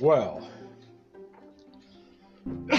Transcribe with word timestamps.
Well, 0.00 0.48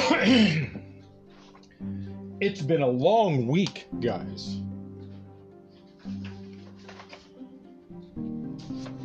it's 2.39 2.61
been 2.63 2.81
a 2.81 2.87
long 2.87 3.45
week, 3.45 3.85
guys. 3.99 4.59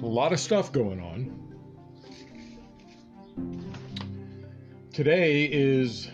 A 0.02 0.06
lot 0.06 0.32
of 0.32 0.40
stuff 0.40 0.72
going 0.72 0.98
on. 1.00 1.30
Today 4.94 5.44
is, 5.44 6.08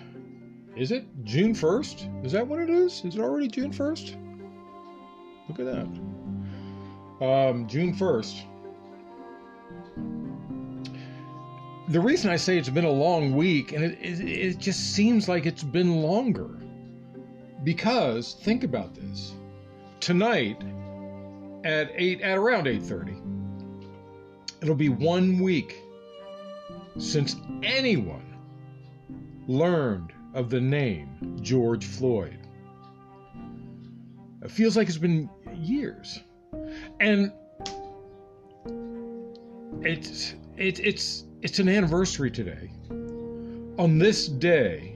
is 0.75 0.91
it 0.91 1.05
June 1.23 1.55
1st? 1.55 2.27
Is 2.27 2.33
that 2.33 2.45
what 2.45 2.59
it 2.59 2.69
is? 2.69 3.05
Is 3.05 3.15
it 3.15 3.21
already 3.21 3.47
June 3.47 3.71
1st? 3.71 4.17
Look 5.49 5.61
at 5.61 5.67
that. 5.67 5.87
Um, 7.25 7.69
June 7.69 7.95
1st. 7.95 8.43
The 11.93 12.01
reason 12.01 12.31
I 12.31 12.37
say 12.37 12.57
it's 12.57 12.71
been 12.71 12.87
a 12.87 12.91
long 12.91 13.37
week, 13.37 13.73
and 13.73 13.85
it, 13.85 13.99
it, 14.01 14.21
it 14.27 14.59
just 14.59 14.95
seems 14.95 15.29
like 15.29 15.45
it's 15.45 15.63
been 15.63 16.01
longer, 16.01 16.49
because 17.65 18.33
think 18.33 18.65
about 18.65 18.95
this. 18.95 19.35
Tonight, 20.01 20.65
at 21.65 21.91
eight, 21.95 22.23
at 22.23 22.39
around 22.39 22.67
eight 22.67 22.83
thirty, 22.83 23.15
it'll 24.63 24.75
be 24.75 24.89
one 24.89 25.39
week 25.39 25.83
since 26.99 27.37
anyone 27.63 28.39
learned 29.47 30.15
of 30.33 30.49
the 30.49 30.63
name 30.63 31.37
George 31.43 31.85
Floyd. 31.85 32.39
It 34.41 34.51
feels 34.51 34.79
like 34.79 34.89
it's 34.89 34.97
been 34.97 35.29
years. 35.55 36.21
And 37.01 37.31
it's 39.83 40.37
it, 40.57 40.81
it's 40.81 41.25
it's 41.43 41.59
an 41.59 41.69
anniversary 41.69 42.31
today. 42.31 42.71
On 43.77 43.99
this 43.99 44.29
day, 44.29 44.95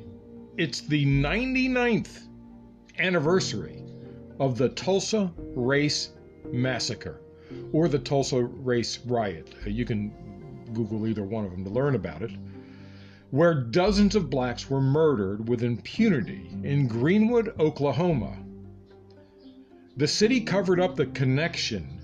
it's 0.57 0.81
the 0.81 1.05
99th 1.05 2.29
anniversary 3.01 3.83
of 4.39 4.57
the 4.57 4.69
Tulsa 4.69 5.33
Race 5.57 6.11
Massacre 6.53 7.21
or 7.73 7.89
the 7.89 7.99
Tulsa 7.99 8.45
Race 8.45 9.01
Riot. 9.07 9.57
Uh, 9.67 9.71
you 9.71 9.85
can 9.85 10.13
Google 10.73 11.09
either 11.09 11.25
one 11.25 11.45
of 11.45 11.51
them 11.51 11.65
to 11.65 11.71
learn 11.71 11.97
about 11.97 12.23
it. 12.23 12.31
Where 13.33 13.55
dozens 13.55 14.15
of 14.15 14.31
blacks 14.31 14.71
were 14.71 14.81
murdered 14.81 15.49
with 15.49 15.65
impunity 15.65 16.49
in 16.63 16.87
Greenwood, 16.87 17.55
Oklahoma. 17.59 18.39
The 19.97 20.07
city 20.07 20.43
covered 20.43 20.79
up 20.79 20.95
the 20.95 21.07
connection 21.07 22.01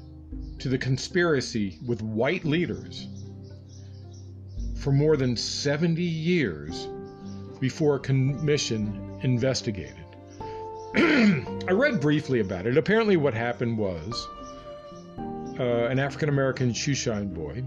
to 0.58 0.68
the 0.68 0.78
conspiracy 0.78 1.78
with 1.86 2.02
white 2.02 2.44
leaders 2.44 3.06
for 4.82 4.90
more 4.90 5.16
than 5.16 5.36
70 5.36 6.02
years 6.02 6.88
before 7.60 7.94
a 7.96 8.00
commission 8.00 9.20
investigated. 9.22 10.04
I 10.96 11.70
read 11.70 12.00
briefly 12.00 12.40
about 12.40 12.66
it. 12.66 12.76
Apparently, 12.76 13.16
what 13.16 13.32
happened 13.32 13.78
was 13.78 14.28
uh, 15.60 15.86
an 15.86 16.00
African 16.00 16.28
American 16.28 16.72
shoeshine 16.72 17.32
boy 17.32 17.62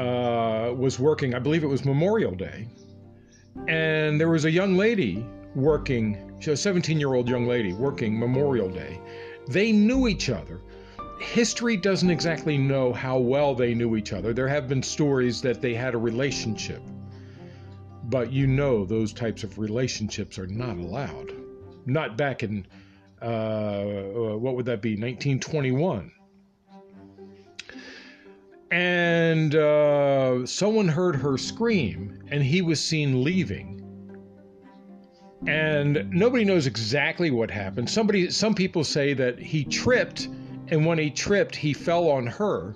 uh, 0.00 0.72
was 0.72 1.00
working, 1.00 1.34
I 1.34 1.40
believe 1.40 1.64
it 1.64 1.68
was 1.68 1.84
Memorial 1.84 2.34
Day, 2.36 2.68
and 3.66 4.20
there 4.20 4.28
was 4.28 4.44
a 4.44 4.50
young 4.50 4.76
lady 4.76 5.26
working, 5.56 6.40
a 6.46 6.56
17 6.56 7.00
year 7.00 7.14
old 7.14 7.28
young 7.28 7.48
lady 7.48 7.72
working 7.72 8.16
Memorial 8.16 8.70
Day. 8.70 9.00
They 9.48 9.72
knew 9.72 10.06
each 10.06 10.30
other 10.30 10.60
history 11.20 11.76
doesn't 11.76 12.10
exactly 12.10 12.56
know 12.56 12.92
how 12.92 13.18
well 13.18 13.54
they 13.54 13.74
knew 13.74 13.96
each 13.96 14.12
other. 14.12 14.32
There 14.32 14.48
have 14.48 14.68
been 14.68 14.82
stories 14.82 15.40
that 15.42 15.60
they 15.60 15.74
had 15.74 15.94
a 15.94 15.98
relationship, 15.98 16.82
but 18.04 18.32
you 18.32 18.46
know 18.46 18.84
those 18.84 19.12
types 19.12 19.44
of 19.44 19.58
relationships 19.58 20.38
are 20.38 20.46
not 20.46 20.76
allowed. 20.76 21.32
Not 21.86 22.16
back 22.16 22.42
in, 22.42 22.66
uh, 23.22 23.24
uh 23.24 24.36
what 24.36 24.56
would 24.56 24.66
that 24.66 24.82
be, 24.82 24.90
1921. 24.90 26.10
And 28.70 29.54
uh, 29.54 30.46
someone 30.46 30.88
heard 30.88 31.16
her 31.16 31.36
scream, 31.36 32.22
and 32.28 32.42
he 32.42 32.62
was 32.62 32.82
seen 32.82 33.24
leaving. 33.24 33.76
And 35.46 36.08
nobody 36.10 36.44
knows 36.44 36.66
exactly 36.66 37.30
what 37.30 37.50
happened. 37.50 37.90
Somebody, 37.90 38.30
some 38.30 38.54
people 38.54 38.84
say 38.84 39.14
that 39.14 39.38
he 39.38 39.64
tripped 39.64 40.28
and 40.70 40.86
when 40.86 40.98
he 40.98 41.10
tripped, 41.10 41.54
he 41.54 41.72
fell 41.72 42.08
on 42.08 42.26
her, 42.26 42.74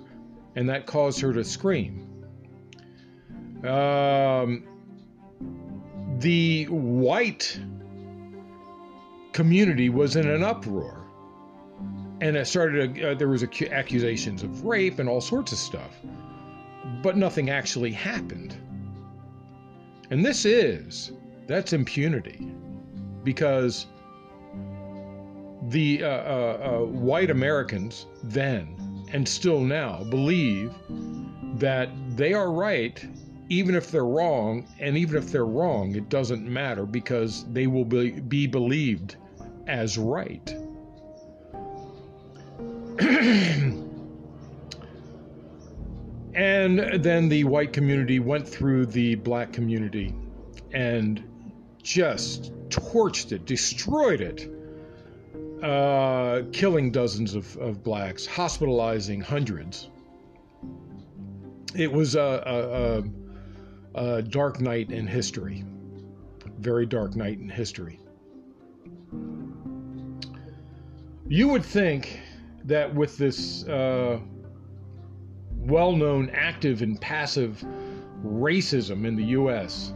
and 0.55 0.69
that 0.69 0.85
caused 0.85 1.19
her 1.21 1.33
to 1.33 1.43
scream. 1.43 2.07
Um, 3.65 4.67
the 6.19 6.65
white 6.65 7.59
community 9.33 9.89
was 9.89 10.15
in 10.15 10.29
an 10.29 10.43
uproar. 10.43 11.01
And 12.21 12.37
it 12.37 12.47
started, 12.47 13.03
uh, 13.03 13.13
there 13.15 13.27
was 13.27 13.43
accusations 13.43 14.43
of 14.43 14.63
rape 14.63 14.99
and 14.99 15.09
all 15.09 15.19
sorts 15.19 15.51
of 15.51 15.57
stuff. 15.57 15.91
But 17.01 17.17
nothing 17.17 17.49
actually 17.49 17.91
happened. 17.91 18.55
And 20.09 20.25
this 20.25 20.45
is, 20.45 21.11
that's 21.47 21.73
impunity. 21.73 22.47
Because 23.23 23.87
the 25.69 26.03
uh, 26.03 26.07
uh, 26.07 26.11
uh, 26.11 26.85
white 26.85 27.29
Americans 27.29 28.05
then 28.23 29.05
and 29.13 29.27
still 29.27 29.59
now 29.59 30.03
believe 30.05 30.73
that 31.57 31.89
they 32.15 32.33
are 32.33 32.51
right 32.51 33.05
even 33.49 33.75
if 33.75 33.91
they're 33.91 34.05
wrong, 34.05 34.65
and 34.79 34.97
even 34.97 35.17
if 35.17 35.31
they're 35.31 35.45
wrong, 35.45 35.95
it 35.95 36.09
doesn't 36.09 36.47
matter 36.47 36.85
because 36.85 37.45
they 37.53 37.67
will 37.67 37.85
be, 37.85 38.11
be 38.11 38.47
believed 38.47 39.17
as 39.67 39.97
right. 39.97 40.49
and 46.33 46.79
then 47.03 47.29
the 47.29 47.43
white 47.43 47.71
community 47.71 48.19
went 48.19 48.47
through 48.47 48.85
the 48.87 49.15
black 49.15 49.53
community 49.53 50.15
and 50.73 51.23
just 51.83 52.51
torched 52.69 53.31
it, 53.31 53.45
destroyed 53.45 54.21
it 54.21 54.49
uh, 55.61 56.43
killing 56.51 56.91
dozens 56.91 57.35
of, 57.35 57.55
of 57.57 57.83
blacks, 57.83 58.25
hospitalizing 58.25 59.21
hundreds. 59.21 59.89
It 61.75 61.91
was 61.91 62.15
a, 62.15 63.03
a, 63.95 64.01
a, 64.01 64.17
a 64.17 64.21
dark 64.21 64.61
night 64.61 64.91
in 64.91 65.07
history, 65.07 65.65
very 66.59 66.85
dark 66.85 67.15
night 67.15 67.39
in 67.39 67.49
history. 67.49 67.99
You 71.27 71.47
would 71.49 71.65
think 71.65 72.19
that 72.65 72.93
with 72.93 73.17
this 73.17 73.67
uh, 73.67 74.19
well 75.57 75.91
known 75.91 76.29
active 76.31 76.81
and 76.81 76.99
passive 76.99 77.63
racism 78.23 79.05
in 79.05 79.15
the 79.15 79.23
U.S., 79.25 79.93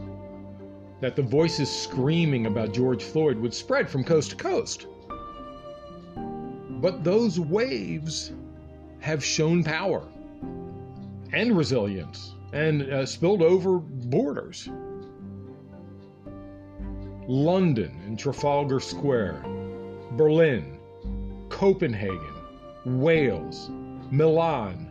that 1.00 1.16
the 1.16 1.22
voices 1.22 1.70
screaming 1.70 2.46
about 2.46 2.74
George 2.74 3.02
Floyd 3.02 3.38
would 3.38 3.54
spread 3.54 3.88
from 3.88 4.04
coast 4.04 4.30
to 4.30 4.36
coast. 4.36 4.86
But 6.80 7.04
those 7.04 7.38
waves 7.38 8.32
have 9.00 9.22
shown 9.22 9.62
power 9.62 10.02
and 11.32 11.56
resilience 11.56 12.34
and 12.52 12.82
uh, 12.82 13.06
spilled 13.06 13.42
over 13.42 13.78
borders. 13.78 14.68
London 17.28 18.00
and 18.06 18.18
Trafalgar 18.18 18.80
Square, 18.80 19.44
Berlin, 20.12 20.78
Copenhagen, 21.48 22.34
Wales, 22.84 23.70
Milan, 24.10 24.88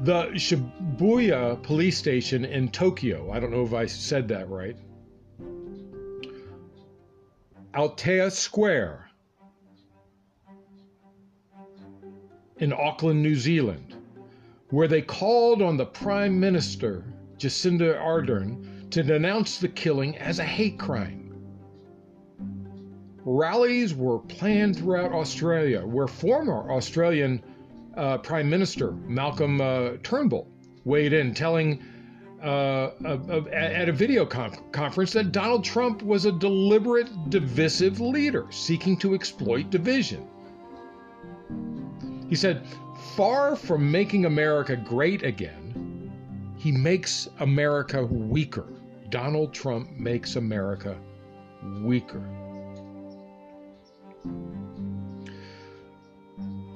the 0.00 0.26
Shibuya 0.34 1.62
police 1.62 1.98
station 1.98 2.44
in 2.44 2.68
Tokyo. 2.68 3.30
I 3.32 3.40
don't 3.40 3.50
know 3.50 3.64
if 3.64 3.74
I 3.74 3.86
said 3.86 4.28
that 4.28 4.48
right. 4.48 4.76
Aotea 7.74 8.30
Square 8.30 9.03
in 12.58 12.72
Auckland, 12.72 13.22
New 13.22 13.34
Zealand, 13.34 13.96
where 14.70 14.88
they 14.88 15.02
called 15.02 15.62
on 15.62 15.76
the 15.76 15.86
Prime 15.86 16.38
Minister, 16.38 17.04
Jacinda 17.38 17.98
Ardern, 18.00 18.90
to 18.90 19.02
denounce 19.02 19.58
the 19.58 19.68
killing 19.68 20.16
as 20.18 20.38
a 20.38 20.44
hate 20.44 20.78
crime. 20.78 21.20
Rallies 23.24 23.94
were 23.94 24.18
planned 24.18 24.76
throughout 24.76 25.12
Australia, 25.12 25.80
where 25.84 26.06
former 26.06 26.70
Australian 26.70 27.42
uh, 27.96 28.18
Prime 28.18 28.48
Minister 28.48 28.92
Malcolm 28.92 29.60
uh, 29.60 29.92
Turnbull 30.02 30.48
weighed 30.84 31.12
in, 31.12 31.32
telling 31.34 31.82
uh, 32.42 32.90
at 33.52 33.88
a 33.88 33.92
video 33.92 34.26
con- 34.26 34.58
conference 34.72 35.12
that 35.12 35.32
Donald 35.32 35.64
Trump 35.64 36.02
was 36.02 36.26
a 36.26 36.32
deliberate, 36.32 37.08
divisive 37.30 38.00
leader 38.00 38.46
seeking 38.50 38.98
to 38.98 39.14
exploit 39.14 39.70
division. 39.70 40.28
He 42.28 42.36
said, 42.36 42.66
Far 43.16 43.56
from 43.56 43.90
making 43.90 44.24
America 44.24 44.76
great 44.76 45.22
again, 45.22 46.54
he 46.56 46.72
makes 46.72 47.28
America 47.40 48.04
weaker. 48.04 48.66
Donald 49.10 49.52
Trump 49.52 49.90
makes 49.92 50.36
America 50.36 50.98
weaker. 51.82 52.22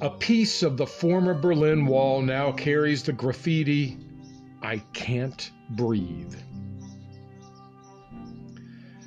A 0.01 0.11
piece 0.11 0.63
of 0.63 0.77
the 0.77 0.87
former 0.87 1.35
Berlin 1.35 1.87
Wall 1.87 2.23
now 2.23 2.53
carries 2.53 3.03
the 3.03 3.13
graffiti, 3.13 3.99
I 4.63 4.79
can't 4.93 5.51
breathe. 5.71 6.37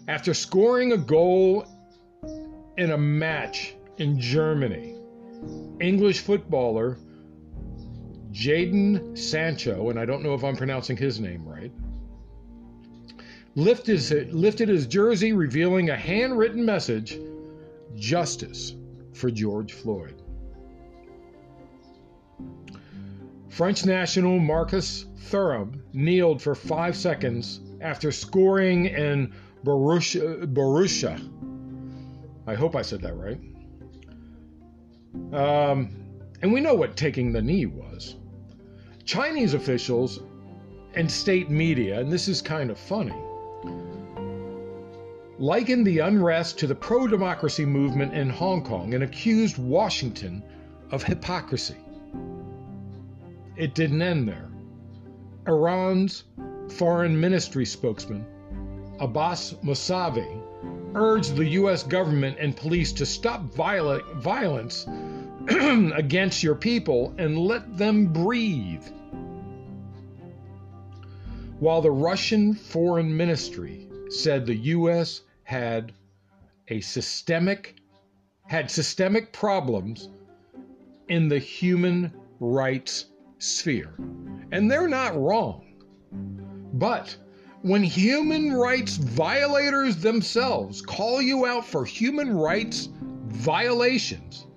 After 0.07 0.33
scoring 0.33 0.91
a 0.91 0.97
goal 0.97 1.65
in 2.77 2.91
a 2.91 2.97
match 2.97 3.73
in 3.97 4.19
Germany, 4.19 4.90
English 5.79 6.19
footballer 6.19 6.97
Jadon 8.31 9.17
Sancho, 9.17 9.89
and 9.89 9.99
I 9.99 10.05
don't 10.05 10.23
know 10.23 10.33
if 10.33 10.43
I'm 10.43 10.55
pronouncing 10.55 10.95
his 10.95 11.19
name 11.19 11.45
right, 11.45 11.71
lifted 13.55 13.99
his, 13.99 14.11
lifted 14.33 14.69
his 14.69 14.87
jersey, 14.87 15.33
revealing 15.33 15.89
a 15.89 15.97
handwritten 15.97 16.65
message 16.65 17.19
Justice 17.95 18.73
for 19.13 19.29
George 19.29 19.73
Floyd. 19.73 20.21
French 23.49 23.85
national 23.85 24.39
Marcus 24.39 25.05
Thuram 25.29 25.81
kneeled 25.91 26.41
for 26.41 26.55
five 26.55 26.95
seconds 26.95 27.59
after 27.81 28.11
scoring 28.11 28.85
in 28.85 29.33
Borussia. 29.65 30.45
Borussia. 30.45 31.19
I 32.47 32.55
hope 32.55 32.75
I 32.77 32.81
said 32.81 33.01
that 33.01 33.15
right. 33.15 33.39
Um, 35.33 35.89
and 36.41 36.51
we 36.51 36.61
know 36.61 36.73
what 36.73 36.95
taking 36.95 37.31
the 37.31 37.41
knee 37.41 37.65
was. 37.65 38.15
Chinese 39.03 39.53
officials 39.53 40.19
and 40.93 41.09
state 41.09 41.49
media, 41.49 41.99
and 41.99 42.11
this 42.11 42.27
is 42.27 42.41
kind 42.41 42.69
of 42.69 42.77
funny, 42.77 43.15
likened 45.37 45.87
the 45.87 45.99
unrest 45.99 46.59
to 46.59 46.67
the 46.67 46.75
pro 46.75 47.07
democracy 47.07 47.65
movement 47.65 48.13
in 48.13 48.29
Hong 48.29 48.63
Kong 48.63 48.93
and 48.93 49.03
accused 49.03 49.57
Washington 49.57 50.43
of 50.91 51.03
hypocrisy. 51.03 51.77
It 53.55 53.73
didn't 53.73 54.01
end 54.01 54.27
there. 54.27 54.49
Iran's 55.47 56.25
foreign 56.69 57.19
ministry 57.19 57.65
spokesman, 57.65 58.25
Abbas 58.99 59.55
Mousavi, 59.63 60.40
urged 60.95 61.35
the 61.35 61.45
U.S. 61.45 61.83
government 61.83 62.37
and 62.39 62.55
police 62.55 62.91
to 62.93 63.05
stop 63.05 63.41
violent, 63.41 64.05
violence 64.15 64.87
against 65.49 66.43
your 66.43 66.55
people 66.55 67.13
and 67.17 67.37
let 67.37 67.77
them 67.77 68.07
breathe. 68.07 68.85
While 71.59 71.81
the 71.81 71.91
Russian 71.91 72.53
foreign 72.53 73.15
ministry 73.15 73.87
said 74.09 74.45
the 74.45 74.55
U.S. 74.55 75.21
had 75.43 75.93
a 76.67 76.81
systemic 76.81 77.75
had 78.47 78.69
systemic 78.69 79.31
problems 79.31 80.09
in 81.07 81.29
the 81.29 81.39
human 81.39 82.11
rights 82.41 83.05
sphere. 83.39 83.93
And 84.51 84.69
they're 84.69 84.89
not 84.89 85.17
wrong. 85.17 85.65
But 86.73 87.15
when 87.61 87.83
human 87.83 88.53
rights 88.53 88.97
violators 88.97 89.97
themselves 89.97 90.81
call 90.81 91.21
you 91.21 91.45
out 91.45 91.65
for 91.65 91.85
human 91.85 92.33
rights 92.33 92.89
violations, 93.27 94.47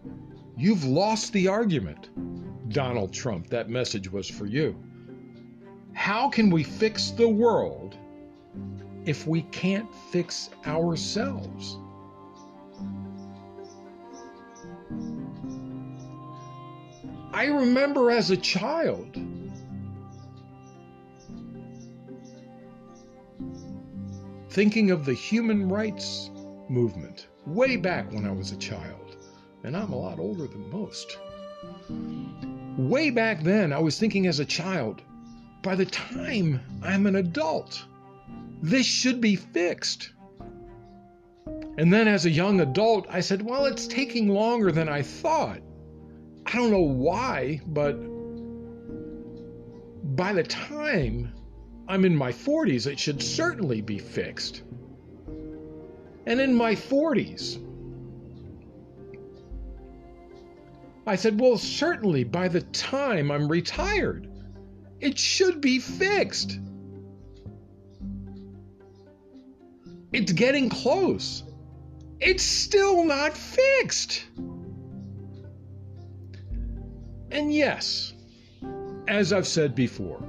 you've 0.56 0.85
lost 0.85 1.33
the 1.33 1.47
argument. 1.47 2.09
Donald 2.71 3.12
Trump, 3.12 3.49
that 3.49 3.69
message 3.69 4.11
was 4.11 4.29
for 4.29 4.47
you. 4.47 4.75
How 5.93 6.31
can 6.31 6.49
we 6.49 6.62
fix 6.62 7.11
the 7.11 7.29
world 7.29 7.97
if 9.05 9.27
we 9.27 9.43
can't 9.43 9.89
fix 10.11 10.49
ourselves? 10.67 11.77
I 17.35 17.47
remember 17.47 18.11
as 18.11 18.31
a 18.31 18.37
child 18.37 19.19
thinking 24.55 24.93
of 24.93 25.05
the 25.05 25.12
human 25.12 25.69
rights 25.69 26.31
movement 26.69 27.27
way 27.45 27.77
back 27.77 28.12
when 28.12 28.25
I 28.25 28.31
was 28.31 28.53
a 28.53 28.56
child, 28.56 29.17
and 29.65 29.77
I'm 29.77 29.93
a 29.93 29.99
lot 29.99 30.21
older 30.21 30.47
than 30.47 30.71
most. 30.71 31.19
Way 32.79 33.11
back 33.11 33.43
then, 33.43 33.73
I 33.73 33.81
was 33.81 33.99
thinking 33.99 34.29
as 34.29 34.39
a 34.39 34.45
child, 34.45 35.03
by 35.65 35.75
the 35.75 35.87
time 35.87 36.61
I'm 36.85 37.06
an 37.06 37.17
adult, 37.17 37.85
this 38.62 38.87
should 38.87 39.21
be 39.21 39.35
fixed. 39.35 40.12
And 41.77 41.93
then 41.93 42.06
as 42.06 42.25
a 42.25 42.31
young 42.31 42.61
adult, 42.61 43.09
I 43.11 43.23
said, 43.23 43.43
well, 43.43 43.67
it's 43.67 43.89
taking 43.89 44.29
longer 44.29 44.71
than 44.71 44.89
I 44.89 45.03
thought. 45.03 45.62
I 46.47 46.53
don't 46.53 46.71
know 46.71 46.79
why, 46.79 47.61
but 47.67 47.95
by 50.15 50.33
the 50.33 50.45
time 50.45 51.33
I'm 51.87 52.05
in 52.05 52.17
my 52.17 52.33
40s, 52.33 52.87
it 52.87 52.99
should 52.99 53.23
certainly 53.23 53.81
be 53.81 53.99
fixed. 53.99 54.63
And 56.27 56.41
in 56.41 56.55
my 56.55 56.75
40s, 56.75 57.61
I 61.07 61.17
said, 61.17 61.39
well, 61.39 61.59
certainly 61.59 62.25
by 62.25 62.49
the 62.49 62.63
time 62.63 63.31
I'm 63.31 63.49
retired, 63.49 64.29
it 65.01 65.19
should 65.19 65.61
be 65.61 65.79
fixed. 65.79 66.59
It's 70.13 70.33
getting 70.33 70.71
close. 70.71 71.43
It's 72.21 72.43
still 72.43 73.05
not 73.05 73.37
fixed. 73.37 74.25
And 77.31 77.53
yes, 77.53 78.15
as 79.09 79.33
I've 79.33 79.47
said 79.47 79.75
before, 79.75 80.23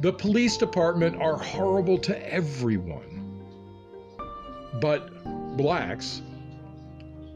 the 0.00 0.12
police 0.12 0.56
department 0.56 1.20
are 1.20 1.36
horrible 1.36 1.98
to 1.98 2.32
everyone. 2.32 3.42
But 4.80 5.56
blacks 5.56 6.22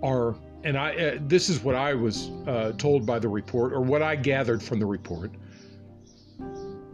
are, 0.02 0.36
and 0.64 0.76
I, 0.76 0.94
uh, 0.94 1.18
this 1.22 1.48
is 1.48 1.62
what 1.62 1.74
I 1.74 1.94
was 1.94 2.30
uh, 2.46 2.72
told 2.78 3.04
by 3.04 3.18
the 3.18 3.28
report, 3.28 3.72
or 3.72 3.80
what 3.80 4.02
I 4.02 4.14
gathered 4.16 4.62
from 4.62 4.78
the 4.78 4.86
report. 4.86 5.32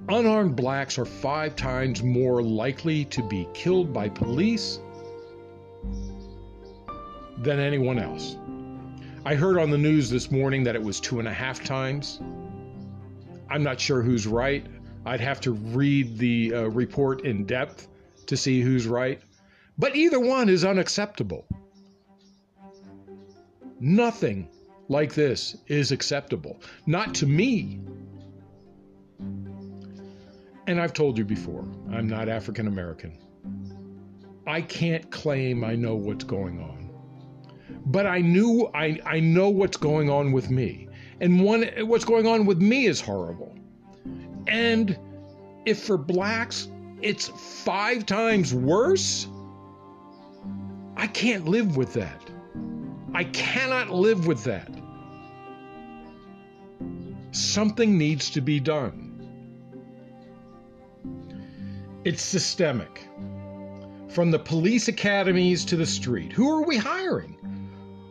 Unarmed 0.09 0.57
blacks 0.57 0.99
are 0.99 1.04
five 1.04 1.54
times 1.54 2.02
more 2.02 2.42
likely 2.42 3.04
to 3.07 3.23
be 3.23 3.47
killed 3.52 3.92
by 3.92 4.09
police 4.09 4.81
than 7.38 7.61
anyone 7.61 7.99
else. 7.99 8.37
I 9.26 9.35
heard 9.35 9.59
on 9.59 9.71
the 9.71 9.76
news 9.76 10.09
this 10.09 10.31
morning 10.31 10.64
that 10.64 10.75
it 10.75 10.83
was 10.83 10.99
two 10.99 11.19
and 11.19 11.28
a 11.28 11.33
half 11.33 11.62
times. 11.62 12.21
I'm 13.50 13.62
not 13.62 13.78
sure 13.78 14.00
who's 14.00 14.26
right. 14.26 14.64
I'd 15.05 15.21
have 15.21 15.40
to 15.43 15.52
read 15.52 16.19
the 16.19 16.55
uh, 16.55 16.62
report 16.64 17.25
in 17.25 17.45
depth 17.45 17.88
to 18.26 18.37
see 18.37 18.61
who's 18.61 18.87
right. 18.87 19.21
But 19.78 19.97
either 19.97 20.21
one 20.21 20.49
is 20.49 20.64
unacceptable. 20.64 21.47
Nothing 23.81 24.49
like 24.88 25.14
this 25.14 25.57
is 25.67 25.93
acceptable. 25.93 26.61
Not 26.87 27.14
to 27.17 27.26
me. 27.26 27.81
And 30.67 30.81
I've 30.81 30.93
told 30.93 31.17
you 31.17 31.25
before, 31.25 31.64
I'm 31.90 32.09
not 32.09 32.28
African 32.28 32.67
American. 32.67 33.19
I 34.47 34.61
can't 34.62 35.11
claim 35.11 35.64
I 35.64 35.76
know 35.76 35.95
what's 35.95 36.25
going 36.25 36.61
on 36.61 36.78
but 37.87 38.07
I 38.07 38.19
knew 38.21 38.69
I, 38.75 39.00
I 39.05 39.21
know 39.21 39.49
what's 39.49 39.76
going 39.76 40.11
on 40.11 40.33
with 40.33 40.50
me. 40.50 40.88
And 41.21 41.40
one 41.40 41.64
what's 41.87 42.05
going 42.05 42.26
on 42.26 42.47
with 42.47 42.61
me 42.61 42.87
is 42.87 43.00
horrible. 43.00 43.55
And 44.49 44.99
if 45.67 45.83
for 45.83 45.99
blacks 45.99 46.69
it's 47.00 47.28
five 47.28 48.07
times 48.07 48.52
worse, 48.52 49.28
I 50.97 51.07
can't 51.07 51.47
live 51.47 51.76
with 51.76 51.93
that. 51.93 52.28
I 53.14 53.25
cannot 53.25 53.90
live 53.90 54.26
with 54.26 54.43
that. 54.45 54.69
Something 57.31 57.97
needs 57.97 58.31
to 58.31 58.40
be 58.40 58.59
done. 58.59 59.05
It's 62.05 62.23
systemic. 62.23 63.07
From 64.09 64.31
the 64.31 64.38
police 64.38 64.88
academies 64.88 65.64
to 65.67 65.76
the 65.76 65.87
street. 65.87 66.33
Who 66.33 66.50
are 66.50 66.64
we 66.64 66.76
hiring? 66.76 67.37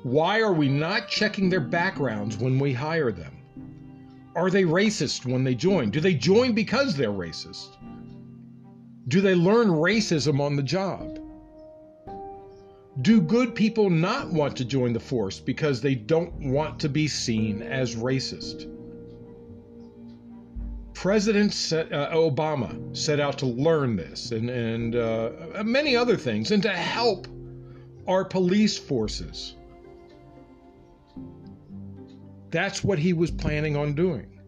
Why 0.04 0.40
are 0.40 0.54
we 0.54 0.70
not 0.70 1.10
checking 1.10 1.50
their 1.50 1.60
backgrounds 1.60 2.38
when 2.38 2.60
we 2.60 2.72
hire 2.72 3.12
them? 3.12 3.37
Are 4.38 4.52
they 4.52 4.66
racist 4.66 5.26
when 5.26 5.44
they 5.44 5.56
join? 5.56 5.90
Do 5.90 6.00
they 6.00 6.14
join 6.14 6.54
because 6.54 6.96
they're 6.96 7.10
racist? 7.10 7.76
Do 9.08 9.20
they 9.20 9.34
learn 9.34 9.68
racism 9.68 10.40
on 10.40 10.56
the 10.56 10.62
job? 10.62 11.20
Do 13.02 13.20
good 13.20 13.56
people 13.56 13.90
not 13.90 14.30
want 14.32 14.56
to 14.58 14.66
join 14.66 14.94
the 14.94 15.00
force 15.00 15.40
because 15.40 15.82
they 15.82 15.96
don't 15.96 16.52
want 16.52 16.80
to 16.82 16.90
be 16.90 17.08
seen 17.08 17.64
as 17.64 17.96
racist? 17.96 18.72
President 20.94 21.52
uh, 21.74 22.12
Obama 22.12 22.96
set 22.96 23.20
out 23.20 23.40
to 23.40 23.48
learn 23.48 23.96
this 23.96 24.32
and, 24.32 24.52
and 24.52 24.96
uh, 24.96 25.32
many 25.66 25.96
other 25.96 26.16
things 26.16 26.52
and 26.52 26.62
to 26.62 26.70
help 26.70 27.28
our 28.08 28.24
police 28.24 28.78
forces. 28.78 29.57
That's 32.50 32.84
what 32.84 33.00
he 33.00 33.14
was 33.14 33.32
planning 33.32 33.76
on 33.76 33.94
doing. 33.94 34.40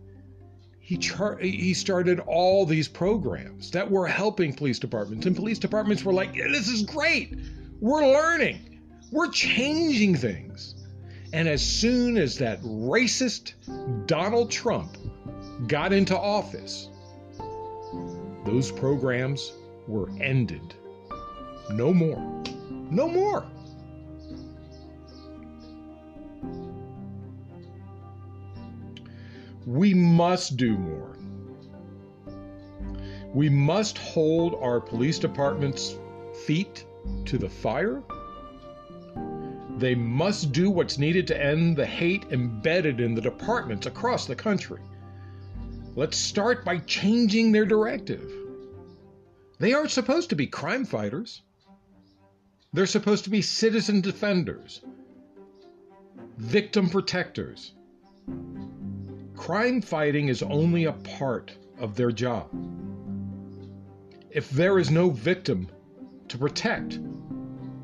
He, 0.80 0.98
char- 0.98 1.38
he 1.38 1.74
started 1.74 2.20
all 2.22 2.66
these 2.66 2.88
programs 2.88 3.70
that 3.72 3.90
were 3.90 4.08
helping 4.08 4.54
police 4.54 4.80
departments, 4.80 5.26
and 5.28 5.36
police 5.36 5.60
departments 5.60 6.04
were 6.04 6.14
like, 6.14 6.34
This 6.34 6.68
is 6.68 6.84
great. 6.84 7.36
We're 7.80 8.08
learning, 8.08 8.82
we're 9.12 9.30
changing 9.30 10.16
things. 10.16 10.76
And 11.32 11.48
as 11.48 11.62
soon 11.62 12.18
as 12.18 12.40
that 12.40 12.62
racist 12.64 13.54
Donald 14.08 14.50
Trump 14.50 14.98
got 15.68 15.94
into 15.94 16.18
office, 16.18 16.90
those 18.46 18.72
programs 18.72 19.54
were 19.88 20.10
ended. 20.20 20.74
No 21.70 21.94
more. 21.94 22.44
No 22.90 23.08
more. 23.08 23.46
We 29.70 29.94
must 29.94 30.58
do 30.58 30.76
more. 30.80 31.16
We 33.36 33.50
must 33.50 34.00
hold 34.00 34.56
our 34.56 34.82
police 34.82 35.20
department's 35.20 35.96
feet 36.48 36.86
to 37.26 37.38
the 37.38 37.50
fire. 37.50 38.02
They 39.78 39.94
must 39.94 40.54
do 40.54 40.72
what's 40.72 40.98
needed 40.98 41.28
to 41.28 41.40
end 41.40 41.78
the 41.78 41.86
hate 41.86 42.26
embedded 42.32 43.00
in 43.00 43.14
the 43.14 43.22
departments 43.22 43.86
across 43.86 44.26
the 44.26 44.36
country. 44.36 44.82
Let's 45.96 46.18
start 46.18 46.66
by 46.66 46.80
changing 46.80 47.52
their 47.52 47.68
directive. 47.68 48.28
They 49.60 49.74
aren't 49.74 49.92
supposed 49.92 50.30
to 50.30 50.36
be 50.36 50.48
crime 50.48 50.84
fighters. 50.84 51.44
They're 52.74 52.88
supposed 52.88 53.26
to 53.26 53.30
be 53.30 53.44
citizen 53.44 54.02
defenders, 54.02 54.82
victim 56.40 56.90
protectors. 56.90 57.72
Crime 59.40 59.82
fighting 59.82 60.28
is 60.28 60.44
only 60.44 60.84
a 60.84 60.92
part 60.92 61.56
of 61.80 61.96
their 61.96 62.12
job. 62.12 62.50
If 64.30 64.50
there 64.50 64.78
is 64.78 64.92
no 64.92 65.12
victim 65.12 65.70
to 66.28 66.38
protect, 66.38 67.00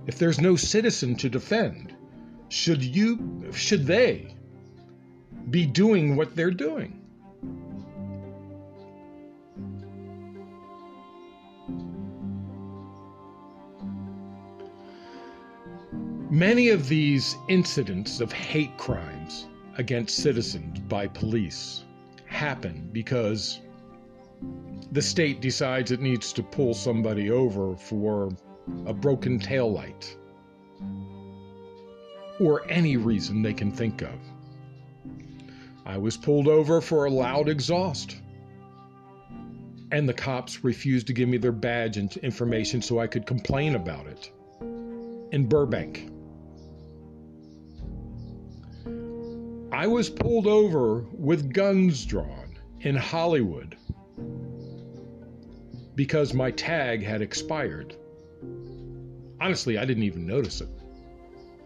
if 0.05 0.19
there's 0.19 0.41
no 0.41 0.57
citizen 0.57 1.15
to 1.15 1.29
defend, 1.29 1.95
should 2.49 2.83
you 2.83 3.49
should 3.53 3.85
they 3.85 4.35
be 5.49 5.65
doing 5.65 6.17
what 6.17 6.35
they're 6.35 6.51
doing? 6.51 7.01
Many 16.29 16.67
of 16.67 16.89
these 16.89 17.37
incidents 17.47 18.19
of 18.19 18.33
hate 18.33 18.77
crimes 18.77 19.47
against 19.77 20.17
citizens 20.17 20.79
by 20.79 21.07
police 21.07 21.83
happen 22.25 22.89
because 22.91 23.61
the 24.91 25.01
state 25.01 25.41
decides 25.41 25.91
it 25.91 26.01
needs 26.01 26.33
to 26.33 26.43
pull 26.43 26.73
somebody 26.73 27.31
over 27.31 27.75
for 27.75 28.29
a 28.85 28.93
broken 28.93 29.39
tail 29.39 29.71
light 29.71 30.15
or 32.39 32.69
any 32.69 32.97
reason 32.97 33.41
they 33.41 33.53
can 33.53 33.71
think 33.71 34.01
of. 34.01 34.19
I 35.85 35.97
was 35.97 36.17
pulled 36.17 36.47
over 36.47 36.81
for 36.81 37.05
a 37.05 37.09
loud 37.09 37.47
exhaust. 37.47 38.17
And 39.91 40.09
the 40.09 40.13
cops 40.13 40.63
refused 40.63 41.07
to 41.07 41.13
give 41.13 41.29
me 41.29 41.37
their 41.37 41.51
badge 41.51 41.97
and 41.97 42.15
information 42.17 42.81
so 42.81 42.99
I 42.99 43.07
could 43.07 43.25
complain 43.25 43.75
about 43.75 44.07
it 44.07 44.31
in 45.31 45.47
Burbank. 45.47 46.09
I 49.85 49.87
was 49.87 50.09
pulled 50.09 50.47
over 50.47 51.05
with 51.11 51.53
guns 51.53 52.07
drawn 52.07 52.57
in 52.79 52.95
Hollywood 52.95 53.77
because 55.93 56.33
my 56.33 56.49
tag 56.49 57.03
had 57.03 57.21
expired. 57.21 57.95
Honestly, 59.39 59.77
I 59.77 59.85
didn't 59.85 60.01
even 60.01 60.25
notice 60.25 60.59
it. 60.61 60.69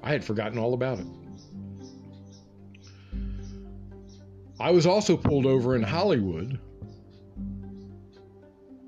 I 0.03 0.11
had 0.11 0.25
forgotten 0.25 0.59
all 0.59 0.73
about 0.73 0.99
it. 0.99 1.05
I 4.59 4.71
was 4.71 4.85
also 4.85 5.15
pulled 5.15 5.45
over 5.45 5.77
in 5.77 5.81
Hollywood. 5.81 6.59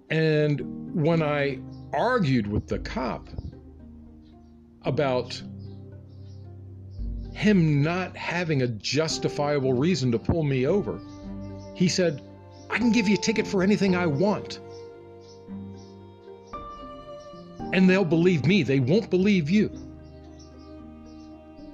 And 0.10 0.94
when 0.94 1.24
I 1.24 1.60
argued 1.94 2.48
with 2.48 2.68
the 2.68 2.80
cop 2.80 3.30
about 4.82 5.42
him 7.34 7.82
not 7.82 8.16
having 8.16 8.62
a 8.62 8.68
justifiable 8.68 9.74
reason 9.74 10.12
to 10.12 10.20
pull 10.20 10.44
me 10.44 10.68
over. 10.68 11.00
He 11.76 11.88
said, 11.88 12.22
I 12.70 12.78
can 12.78 12.92
give 12.92 13.08
you 13.08 13.16
a 13.16 13.18
ticket 13.18 13.48
for 13.48 13.64
anything 13.64 13.96
I 13.96 14.06
want. 14.06 14.60
And 17.74 17.90
they'll 17.90 18.06
believe 18.06 18.46
me, 18.46 18.64
they 18.64 18.80
won't 18.80 19.10
believe 19.10 19.50
you. 19.50 19.72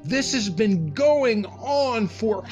This 0.04 0.34
has 0.34 0.50
been 0.50 0.94
going 0.94 1.46
on 1.46 2.08
for 2.08 2.46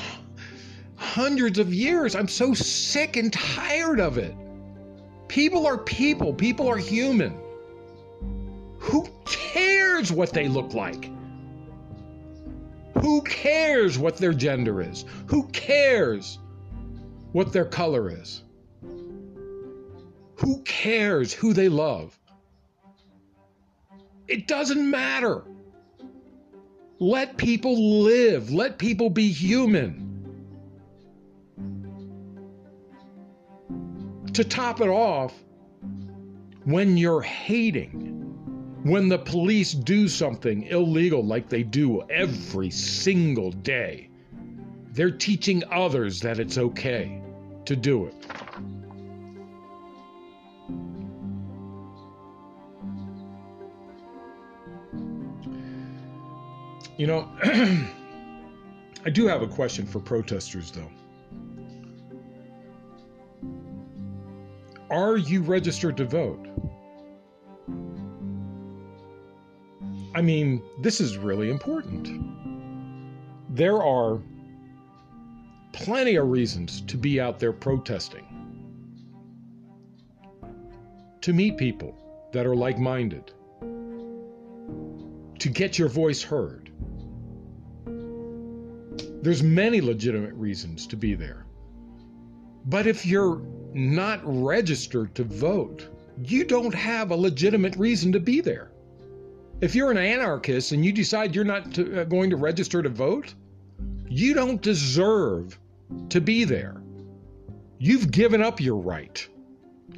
hundreds 0.95 1.59
of 1.59 1.74
years. 1.74 2.15
I'm 2.15 2.27
so 2.27 2.53
sick 2.53 3.17
and 3.17 3.31
tired 3.31 4.00
of 4.00 4.17
it. 4.17 4.35
People 5.27 5.65
are 5.65 5.77
people, 5.77 6.33
people 6.33 6.67
are 6.67 6.77
human. 6.77 7.38
Who 8.79 9.07
cares 9.25 10.12
what 10.12 10.33
they 10.33 10.47
look 10.47 10.74
like? 10.74 11.09
Who 13.05 13.21
cares 13.21 14.00
what 14.00 14.17
their 14.17 14.33
gender 14.33 14.81
is? 14.81 15.05
Who 15.27 15.43
cares 15.50 16.39
what 17.33 17.53
their 17.53 17.65
color 17.65 18.09
is? 18.09 18.41
Who 20.38 20.63
cares 20.63 21.31
who 21.31 21.53
they 21.53 21.69
love? 21.69 22.19
It 24.27 24.47
doesn't 24.47 24.89
matter. 24.89 25.43
Let 26.97 27.38
people 27.38 28.01
live. 28.01 28.51
Let 28.51 28.79
people 28.79 29.12
be 29.12 29.31
human. 29.31 30.01
To 34.33 34.43
top 34.43 34.81
it 34.81 34.89
off, 34.89 35.31
when 36.63 36.97
you're 36.97 37.21
hating, 37.21 38.25
when 38.86 39.10
the 39.10 39.18
police 39.18 39.72
do 39.72 40.08
something 40.08 40.62
illegal 40.68 41.25
like 41.25 41.50
they 41.50 41.63
do 41.63 42.04
every 42.04 42.70
single 42.70 43.51
day, 43.51 44.08
they're 44.92 45.10
teaching 45.10 45.63
others 45.72 46.20
that 46.20 46.38
it's 46.38 46.60
okay 46.60 47.20
to 47.65 47.75
do 47.75 48.06
it. 48.06 48.13
You 56.96 57.08
know, 57.08 57.27
I 59.04 59.10
do 59.12 59.25
have 59.25 59.42
a 59.42 59.48
question 59.48 59.88
for 59.88 60.00
protesters, 60.00 60.70
though. 60.70 60.92
Are 64.92 65.18
you 65.18 65.42
registered 65.42 65.98
to 65.98 66.06
vote? 66.06 66.48
I 70.15 70.22
mean, 70.22 70.63
this 70.79 71.01
is 71.01 71.17
really 71.17 71.50
important. 71.50 72.10
There 73.53 73.84
are 73.84 74.22
plenty 75.74 76.15
of 76.15 76.29
reasons 76.29 76.79
to 76.84 76.95
be 76.95 77.19
out 77.19 77.38
there 77.38 77.51
protesting, 77.51 78.24
to 81.19 81.34
meet 81.34 81.57
people 81.57 81.98
that 82.31 82.45
are 82.45 82.55
like 82.55 82.79
minded, 82.79 83.34
to 85.39 85.50
get 85.50 85.77
your 85.77 85.89
voice 85.89 86.24
heard. 86.24 86.72
There's 89.22 89.43
many 89.43 89.81
legitimate 89.81 90.36
reasons 90.36 90.88
to 90.88 90.95
be 90.95 91.13
there. 91.15 91.45
But 92.67 92.88
if 92.88 93.05
you're 93.05 93.41
not 93.74 94.22
registered 94.24 95.13
to 95.15 95.25
vote, 95.25 95.89
you 96.24 96.45
don't 96.45 96.74
have 96.74 97.12
a 97.12 97.17
legitimate 97.17 97.75
reason 97.75 98.13
to 98.13 98.22
be 98.22 98.39
there. 98.39 98.72
If 99.62 99.74
you're 99.74 99.91
an 99.91 99.97
anarchist 99.97 100.74
and 100.74 100.83
you 100.83 100.91
decide 100.91 101.33
you're 101.33 101.45
not 101.45 101.74
to, 101.75 102.01
uh, 102.01 102.03
going 102.03 102.29
to 102.29 102.35
register 102.35 102.83
to 102.83 102.89
vote, 102.89 103.33
you 104.07 104.33
don't 104.33 104.62
deserve 104.62 105.57
to 106.09 106.19
be 106.19 106.43
there. 106.43 106.81
You've 107.77 108.12
given 108.12 108.41
up 108.41 108.59
your 108.59 108.77
right 108.77 109.27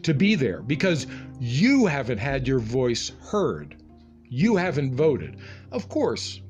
to 0.03 0.13
be 0.13 0.35
there 0.35 0.61
because 0.61 1.07
you 1.39 1.87
haven't 1.87 2.19
had 2.19 2.47
your 2.47 2.59
voice 2.59 3.11
heard. 3.21 3.75
You 4.23 4.55
haven't 4.57 4.95
voted. 4.95 5.37
Of 5.71 5.89
course, 5.89 6.41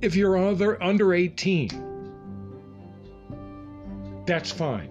if 0.00 0.14
you're 0.14 0.36
under, 0.36 0.80
under 0.82 1.14
18, 1.14 1.68
that's 4.26 4.50
fine. 4.50 4.90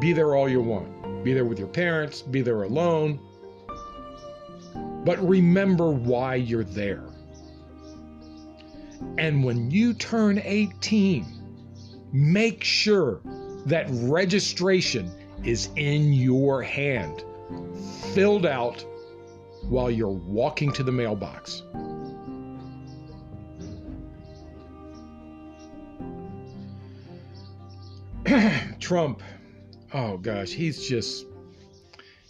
Be 0.00 0.12
there 0.12 0.34
all 0.34 0.48
you 0.48 0.60
want. 0.60 1.24
be 1.24 1.32
there 1.32 1.44
with 1.44 1.58
your 1.58 1.68
parents, 1.68 2.20
be 2.22 2.42
there 2.42 2.62
alone. 2.62 3.18
But 5.06 5.26
remember 5.26 5.88
why 5.88 6.34
you're 6.34 6.64
there. 6.64 7.04
And 9.18 9.44
when 9.44 9.70
you 9.70 9.94
turn 9.94 10.40
18, 10.42 11.24
make 12.12 12.64
sure 12.64 13.20
that 13.66 13.86
registration 13.88 15.12
is 15.44 15.68
in 15.76 16.12
your 16.12 16.60
hand, 16.60 17.22
filled 18.14 18.46
out 18.46 18.84
while 19.68 19.92
you're 19.92 20.08
walking 20.08 20.72
to 20.72 20.82
the 20.82 20.90
mailbox. 20.90 21.62
Trump, 28.80 29.22
oh 29.94 30.16
gosh, 30.16 30.50
he's 30.50 30.84
just, 30.88 31.26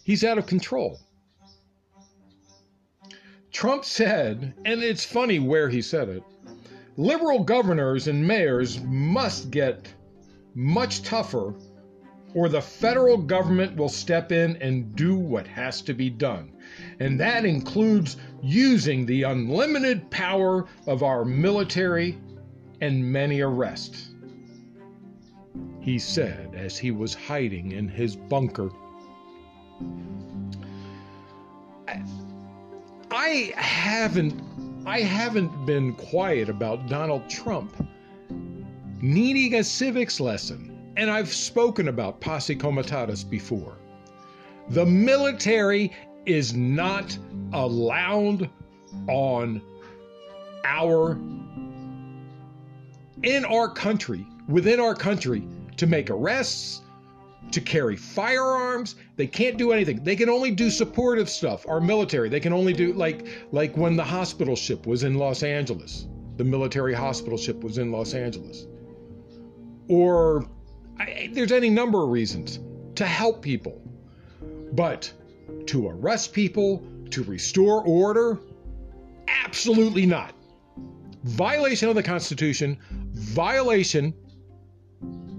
he's 0.04 0.25
out 0.25 0.37
of 0.37 0.47
control. 0.47 1.00
Trump 3.57 3.87
said, 3.87 4.53
and 4.67 4.83
it's 4.83 5.03
funny 5.03 5.39
where 5.39 5.71
he 5.71 5.81
said 5.81 6.11
it 6.11 6.23
liberal 6.99 7.43
governors 7.43 8.07
and 8.07 8.29
mayors 8.29 8.83
must 8.83 9.51
get 9.51 9.89
much 10.55 11.01
tougher, 11.01 11.55
or 12.35 12.51
the 12.51 12.61
federal 12.61 13.17
government 13.17 13.75
will 13.75 13.89
step 13.89 14.31
in 14.31 14.59
and 14.59 14.95
do 14.95 15.17
what 15.17 15.47
has 15.47 15.81
to 15.81 15.95
be 15.95 16.11
done. 16.11 16.53
And 17.01 17.19
that 17.19 17.47
includes 17.47 18.19
using 18.43 19.07
the 19.07 19.23
unlimited 19.23 20.11
power 20.11 20.67
of 20.87 21.03
our 21.03 21.25
military 21.25 22.19
and 22.83 23.11
many 23.11 23.41
arrests. 23.41 24.11
He 25.81 25.99
said 25.99 26.55
as 26.55 26.77
he 26.77 26.91
was 26.91 27.15
hiding 27.15 27.73
in 27.73 27.89
his 27.89 28.17
bunker. 28.17 28.69
I 31.89 32.03
haven't 33.57 34.43
I 34.87 35.01
haven't 35.01 35.67
been 35.67 35.95
quiet 35.95 36.49
about 36.49 36.89
Donald 36.89 37.29
Trump 37.29 37.75
needing 39.01 39.55
a 39.55 39.65
civics 39.65 40.21
lesson, 40.21 40.93
and 40.97 41.11
I've 41.11 41.33
spoken 41.33 41.89
about 41.89 42.21
posse 42.21 42.55
comitatus 42.55 43.25
before. 43.25 43.79
The 44.71 44.87
military 44.87 45.93
is 46.25 46.55
not 46.55 47.19
allowed 47.53 48.49
on 49.09 49.61
our 50.65 51.19
in 53.23 53.45
our 53.45 53.69
country, 53.69 54.27
within 54.49 54.79
our 54.79 54.95
country, 54.95 55.47
to 55.77 55.87
make 55.87 56.11
arrests, 56.11 56.83
to 57.53 57.61
carry 57.61 57.97
firearms. 57.97 58.97
They 59.17 59.26
can't 59.26 59.57
do 59.57 59.73
anything. 59.73 60.03
They 60.03 60.17
can 60.17 60.29
only 60.29 60.50
do 60.50 60.71
supportive 60.71 61.29
stuff. 61.29 61.67
Our 61.69 61.81
military, 61.81 62.29
they 62.29 62.41
can 62.41 62.53
only 62.53 62.73
do 62.73 62.93
like 62.93 63.26
like 63.53 63.76
when 63.76 63.97
the 63.97 64.05
hospital 64.05 64.57
ship 64.57 64.87
was 64.87 65.05
in 65.05 65.15
Los 65.15 65.43
Angeles. 65.43 66.07
The 66.37 66.45
military 66.45 66.93
hospital 66.93 67.38
ship 67.38 67.62
was 67.62 67.79
in 67.79 67.91
Los 67.91 68.15
Angeles. 68.15 68.67
Or 69.88 70.47
I, 70.99 71.31
there's 71.33 71.53
any 71.53 71.71
number 71.71 72.03
of 72.03 72.11
reasons 72.11 72.59
to 72.97 73.07
help 73.07 73.43
people. 73.43 73.81
But 74.73 75.12
to 75.67 75.88
arrest 75.88 76.33
people, 76.33 76.83
to 77.11 77.23
restore 77.23 77.83
order, 77.85 78.38
absolutely 79.29 80.07
not. 80.07 80.35
Violation 81.25 81.88
of 81.88 81.95
the 81.95 82.03
Constitution, 82.03 82.79
violation 83.12 84.12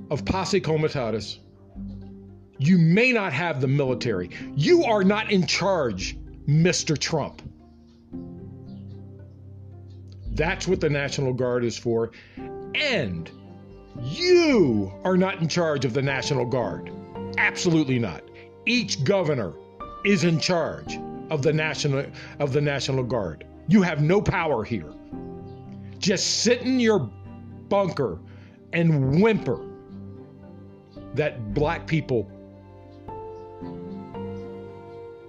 of 0.10 0.24
posse 0.26 0.60
comitatus 0.60 1.40
you 2.58 2.78
may 2.78 3.12
not 3.12 3.34
have 3.34 3.62
the 3.62 3.68
military. 3.68 4.30
You 4.56 4.84
are 4.84 5.04
not 5.04 5.32
in 5.32 5.46
charge, 5.46 6.18
Mr. 6.48 6.98
Trump. 6.98 7.42
That's 10.32 10.68
what 10.68 10.80
the 10.80 10.90
National 10.90 11.34
Guard 11.34 11.64
is 11.64 11.78
for. 11.78 12.12
And 12.76 13.30
you 14.02 14.92
are 15.04 15.18
not 15.18 15.42
in 15.42 15.48
charge 15.48 15.86
of 15.86 15.94
the 15.94 16.02
National 16.02 16.46
Guard. 16.46 16.92
Absolutely 17.38 18.00
not. 18.00 18.24
Each 18.66 19.04
governor 19.04 19.54
is 20.06 20.24
in 20.24 20.40
charge 20.40 21.00
of 21.30 21.42
the 21.42 21.54
National 21.54 22.06
of 22.40 22.54
the 22.54 22.62
National 22.62 23.04
Guard. 23.04 23.46
You 23.68 23.82
have 23.82 24.02
no 24.02 24.22
power 24.22 24.64
here. 24.64 24.94
Just 26.00 26.42
sit 26.42 26.62
in 26.62 26.80
your 26.80 27.00
bunker 27.70 28.20
and 28.74 29.22
whimper 29.22 29.60
that 31.16 31.54
black 31.54 31.88
people 31.88 32.30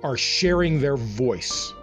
are 0.02 0.16
sharing 0.16 0.80
their 0.80 0.96
voice. 0.96 1.74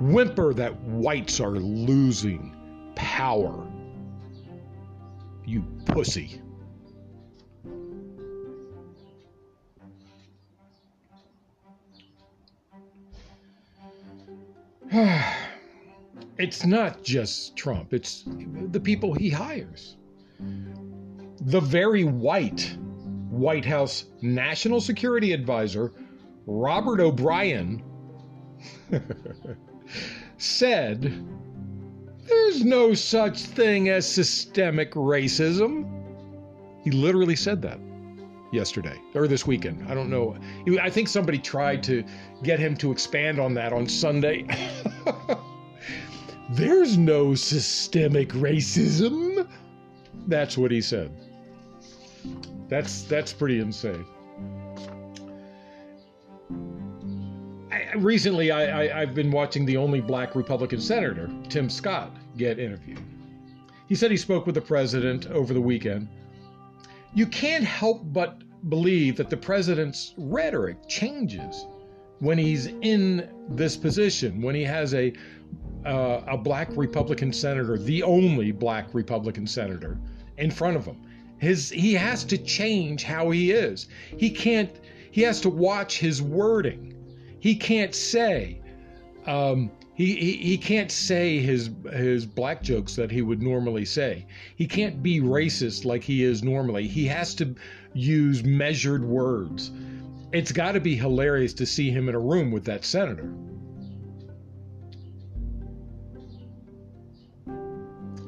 Whimper 0.00 0.54
that 0.54 0.78
whites 0.82 1.40
are 1.40 1.52
losing 1.52 2.54
power. 2.94 3.66
You 5.44 5.64
pussy. 5.86 6.40
it's 16.38 16.64
not 16.64 17.02
just 17.02 17.56
Trump, 17.56 17.92
it's 17.92 18.24
the 18.70 18.80
people 18.80 19.14
he 19.14 19.28
hires. 19.30 19.96
The 21.40 21.60
very 21.60 22.04
white 22.04 22.76
White 23.30 23.64
House 23.66 24.06
National 24.22 24.80
Security 24.80 25.32
Advisor 25.32 25.92
Robert 26.46 27.00
O'Brien 27.00 27.82
said, 30.38 31.26
There's 32.24 32.64
no 32.64 32.94
such 32.94 33.40
thing 33.40 33.88
as 33.88 34.08
systemic 34.08 34.92
racism. 34.92 35.92
He 36.82 36.92
literally 36.92 37.36
said 37.36 37.62
that 37.62 37.80
yesterday 38.52 38.96
or 39.14 39.26
this 39.26 39.46
weekend. 39.46 39.90
I 39.90 39.94
don't 39.94 40.08
know. 40.08 40.36
I 40.80 40.88
think 40.88 41.08
somebody 41.08 41.38
tried 41.38 41.82
to 41.84 42.04
get 42.44 42.60
him 42.60 42.76
to 42.76 42.92
expand 42.92 43.40
on 43.40 43.54
that 43.54 43.72
on 43.72 43.88
Sunday. 43.88 44.46
There's 46.50 46.96
no 46.96 47.34
systemic 47.34 48.28
racism. 48.28 49.48
That's 50.28 50.56
what 50.56 50.70
he 50.70 50.80
said. 50.80 51.10
That's 52.68 53.02
that's 53.02 53.32
pretty 53.32 53.60
insane. 53.60 54.04
Recently, 58.02 58.50
I, 58.50 58.96
I, 58.96 59.00
have 59.00 59.14
been 59.14 59.30
watching 59.30 59.66
the 59.66 59.76
only 59.76 60.00
black 60.00 60.34
Republican 60.34 60.80
senator, 60.80 61.30
Tim 61.48 61.68
Scott, 61.68 62.16
get 62.36 62.58
interviewed. 62.58 63.00
He 63.88 63.94
said 63.94 64.10
he 64.10 64.16
spoke 64.16 64.46
with 64.46 64.54
the 64.54 64.60
president 64.60 65.26
over 65.28 65.54
the 65.54 65.60
weekend. 65.60 66.08
You 67.14 67.26
can't 67.26 67.64
help 67.64 68.02
but 68.12 68.42
believe 68.68 69.16
that 69.16 69.30
the 69.30 69.36
president's 69.36 70.14
rhetoric 70.16 70.88
changes 70.88 71.66
when 72.18 72.38
he's 72.38 72.66
in 72.66 73.28
this 73.48 73.76
position, 73.76 74.42
when 74.42 74.54
he 74.54 74.64
has 74.64 74.94
a 74.94 75.12
uh, 75.84 76.22
a 76.26 76.36
black 76.36 76.68
Republican 76.76 77.32
senator, 77.32 77.78
the 77.78 78.02
only 78.02 78.50
black 78.50 78.92
Republican 78.92 79.46
senator, 79.46 79.98
in 80.38 80.50
front 80.50 80.76
of 80.76 80.84
him. 80.84 81.00
His 81.38 81.70
he 81.70 81.92
has 81.94 82.24
to 82.24 82.38
change 82.38 83.04
how 83.04 83.30
he 83.30 83.52
is. 83.52 83.88
He 84.16 84.30
can't. 84.30 84.70
He 85.10 85.22
has 85.22 85.40
to 85.42 85.50
watch 85.50 85.98
his 85.98 86.20
wording 86.20 86.95
he 87.46 87.54
can't 87.54 87.94
say 87.94 88.58
um, 89.24 89.70
he, 89.94 90.16
he, 90.16 90.32
he 90.32 90.58
can't 90.58 90.90
say 90.90 91.38
his 91.38 91.70
his 91.92 92.26
black 92.26 92.60
jokes 92.60 92.96
that 92.96 93.08
he 93.08 93.22
would 93.22 93.40
normally 93.40 93.84
say. 93.84 94.26
He 94.56 94.66
can't 94.66 95.00
be 95.00 95.20
racist 95.20 95.84
like 95.84 96.02
he 96.02 96.24
is 96.24 96.42
normally. 96.42 96.88
He 96.88 97.06
has 97.06 97.36
to 97.36 97.54
use 97.94 98.42
measured 98.42 99.04
words. 99.04 99.70
It's 100.32 100.50
got 100.50 100.72
to 100.72 100.80
be 100.80 100.96
hilarious 100.96 101.54
to 101.54 101.66
see 101.66 101.88
him 101.88 102.08
in 102.08 102.16
a 102.16 102.18
room 102.18 102.50
with 102.50 102.64
that 102.64 102.84
senator. 102.84 103.32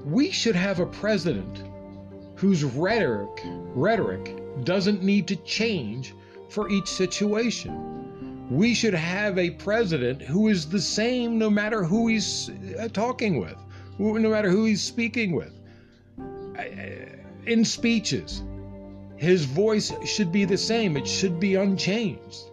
We 0.05 0.31
should 0.31 0.55
have 0.55 0.79
a 0.79 0.87
president 0.87 1.65
whose 2.37 2.63
rhetoric 2.63 3.43
rhetoric 3.75 4.65
doesn't 4.65 5.03
need 5.03 5.27
to 5.27 5.35
change 5.35 6.15
for 6.51 6.71
each 6.71 6.87
situation 6.87 7.98
we 8.51 8.75
should 8.75 8.95
have 8.95 9.39
a 9.39 9.51
president 9.51 10.23
who 10.23 10.49
is 10.49 10.69
the 10.69 10.81
same 10.81 11.39
no 11.39 11.51
matter 11.51 11.85
who 11.85 12.09
he's 12.09 12.51
uh, 12.79 12.89
talking 12.93 13.41
with, 13.41 13.57
no 13.99 14.31
matter 14.31 14.51
who 14.51 14.65
he's 14.65 14.83
speaking 14.83 15.33
with. 15.33 15.53
In 17.47 17.65
speeches, 17.65 18.43
his 19.17 19.45
voice 19.45 19.93
should 20.05 20.33
be 20.33 20.45
the 20.45 20.59
same, 20.59 20.97
it 20.97 21.07
should 21.07 21.41
be 21.41 21.57
unchanged. 21.57 22.51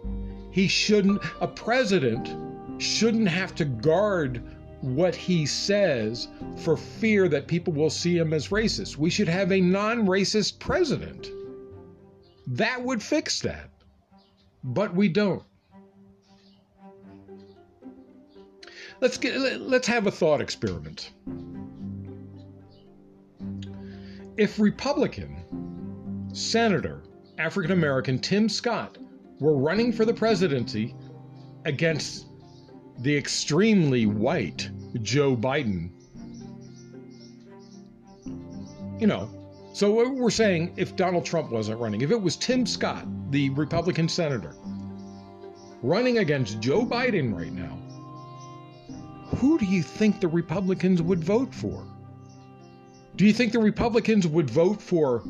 He 0.50 0.68
shouldn't, 0.68 1.22
a 1.40 1.48
president 1.48 2.34
shouldn't 2.82 3.28
have 3.28 3.54
to 3.56 3.64
guard 3.64 4.42
what 4.82 5.14
he 5.14 5.46
says 5.46 6.28
for 6.56 6.76
fear 6.76 7.28
that 7.28 7.46
people 7.46 7.72
will 7.72 7.90
see 7.90 8.16
him 8.16 8.32
as 8.32 8.48
racist. 8.48 8.96
We 8.96 9.10
should 9.10 9.28
have 9.28 9.52
a 9.52 9.60
non 9.60 10.06
racist 10.06 10.58
president. 10.58 11.30
That 12.46 12.82
would 12.82 13.02
fix 13.02 13.40
that. 13.40 13.70
but 14.64 14.94
we 14.94 15.08
don't. 15.08 15.42
Let's 19.00 19.18
get 19.18 19.60
let's 19.60 19.86
have 19.88 20.06
a 20.06 20.10
thought 20.10 20.40
experiment. 20.40 21.12
If 24.36 24.58
Republican 24.58 26.28
Senator 26.32 27.02
African 27.38 27.72
American 27.72 28.18
Tim 28.18 28.48
Scott 28.48 28.98
were 29.38 29.56
running 29.56 29.92
for 29.92 30.04
the 30.04 30.14
presidency 30.14 30.94
against 31.66 32.26
the 33.00 33.14
extremely 33.14 34.06
white 34.06 34.70
Joe 35.02 35.36
Biden, 35.36 35.90
you 38.98 39.06
know, 39.06 39.28
so 39.74 40.10
we're 40.10 40.30
saying 40.30 40.72
if 40.78 40.96
Donald 40.96 41.26
Trump 41.26 41.50
wasn't 41.50 41.78
running, 41.78 42.00
if 42.00 42.10
it 42.10 42.20
was 42.20 42.36
Tim 42.36 42.64
Scott, 42.64 43.06
the 43.30 43.50
Republican 43.50 44.08
senator, 44.08 44.54
running 45.82 46.18
against 46.18 46.60
Joe 46.60 46.86
Biden 46.86 47.36
right 47.36 47.52
now, 47.52 47.78
who 49.36 49.58
do 49.58 49.66
you 49.66 49.82
think 49.82 50.20
the 50.20 50.28
Republicans 50.28 51.02
would 51.02 51.22
vote 51.22 51.54
for? 51.54 51.86
Do 53.16 53.26
you 53.26 53.32
think 53.32 53.52
the 53.52 53.58
Republicans 53.58 54.26
would 54.26 54.50
vote 54.50 54.80
for 54.80 55.22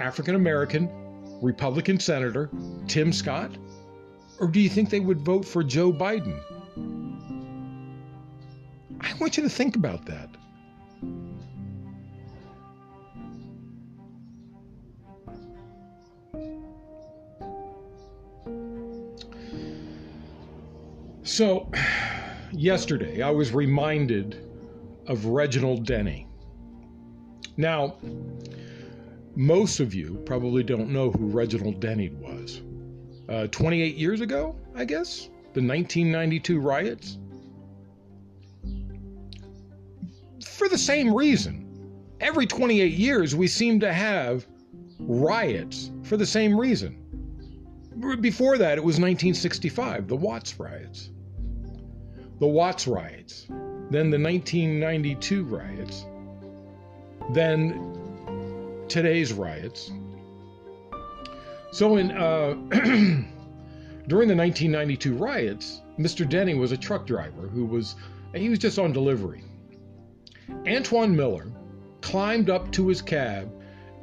African 0.00 0.34
American 0.34 0.88
Republican 1.42 1.98
Senator 2.00 2.50
Tim 2.86 3.12
Scott? 3.12 3.50
Or 4.40 4.46
do 4.46 4.60
you 4.60 4.68
think 4.68 4.90
they 4.90 5.00
would 5.00 5.20
vote 5.20 5.44
for 5.44 5.64
Joe 5.64 5.92
Biden? 5.92 6.40
I 9.00 9.14
want 9.18 9.36
you 9.36 9.42
to 9.42 9.48
think 9.48 9.74
about 9.76 10.06
that. 10.06 10.28
So, 21.24 21.70
yesterday 22.52 23.22
I 23.22 23.30
was 23.30 23.52
reminded 23.52 24.44
of 25.06 25.26
Reginald 25.26 25.86
Denny. 25.86 26.26
Now, 27.56 27.96
most 29.34 29.80
of 29.80 29.94
you 29.94 30.22
probably 30.24 30.62
don't 30.62 30.90
know 30.90 31.10
who 31.10 31.26
Reginald 31.26 31.80
Denny 31.80 32.10
was. 32.10 32.62
Uh, 33.28 33.46
28 33.48 33.96
years 33.96 34.20
ago, 34.20 34.56
I 34.74 34.84
guess, 34.84 35.28
the 35.54 35.62
1992 35.62 36.60
riots. 36.60 37.18
For 40.44 40.68
the 40.68 40.78
same 40.78 41.12
reason. 41.14 41.64
Every 42.20 42.46
28 42.46 42.92
years, 42.92 43.34
we 43.36 43.46
seem 43.46 43.78
to 43.80 43.92
have 43.92 44.46
riots 44.98 45.90
for 46.02 46.16
the 46.16 46.26
same 46.26 46.58
reason. 46.58 46.96
Before 48.20 48.58
that, 48.58 48.78
it 48.78 48.80
was 48.80 48.94
1965, 48.94 50.08
the 50.08 50.16
Watts 50.16 50.58
riots 50.58 51.10
the 52.38 52.46
Watts 52.46 52.86
riots, 52.86 53.46
then 53.90 54.10
the 54.10 54.18
1992 54.18 55.44
riots, 55.44 56.06
then 57.32 58.84
today's 58.88 59.32
riots. 59.32 59.90
So 61.72 61.96
in 61.96 62.12
uh, 62.12 62.54
during 64.08 64.28
the 64.28 64.36
1992 64.36 65.14
riots, 65.14 65.82
Mr. 65.98 66.28
Denny 66.28 66.54
was 66.54 66.72
a 66.72 66.76
truck 66.76 67.06
driver 67.06 67.48
who 67.48 67.64
was 67.64 67.96
he 68.34 68.48
was 68.48 68.58
just 68.58 68.78
on 68.78 68.92
delivery. 68.92 69.42
Antoine 70.66 71.14
Miller 71.14 71.52
climbed 72.00 72.50
up 72.50 72.70
to 72.72 72.88
his 72.88 73.02
cab 73.02 73.50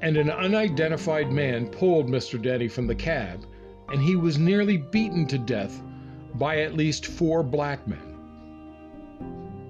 and 0.02 0.18
an 0.18 0.30
unidentified 0.30 1.32
man 1.32 1.68
pulled 1.68 2.08
Mr. 2.08 2.42
Denny 2.42 2.68
from 2.68 2.86
the 2.86 2.96
cab 2.96 3.46
and 3.90 4.02
he 4.02 4.16
was 4.16 4.38
nearly 4.38 4.78
beaten 4.78 5.26
to 5.28 5.38
death 5.38 5.82
by 6.36 6.60
at 6.60 6.76
least 6.76 7.06
four 7.06 7.42
black 7.44 7.88
men. 7.88 8.15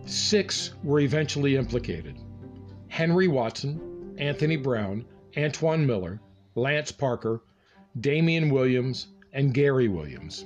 Six 0.06 0.76
were 0.84 1.00
eventually 1.00 1.56
implicated 1.56 2.20
Henry 2.90 3.28
Watson, 3.28 4.14
Anthony 4.20 4.56
Brown, 4.56 5.04
Antoine 5.36 5.86
Miller, 5.86 6.22
Lance 6.54 6.92
Parker, 6.92 7.42
Damian 8.00 8.50
Williams, 8.50 9.08
and 9.34 9.54
Gary 9.54 9.88
Williams 9.88 10.46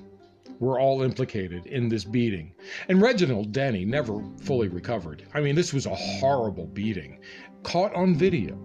were 0.60 0.80
all 0.80 1.02
implicated 1.02 1.66
in 1.66 1.90
this 1.90 2.06
beating. 2.06 2.54
And 2.88 3.02
Reginald 3.02 3.52
Denny 3.52 3.84
never 3.84 4.24
fully 4.42 4.70
recovered. 4.70 5.26
I 5.34 5.42
mean, 5.42 5.56
this 5.56 5.74
was 5.74 5.86
a 5.86 5.96
horrible 5.96 6.68
beating, 6.68 7.20
caught 7.64 7.94
on 7.94 8.16
video. 8.16 8.58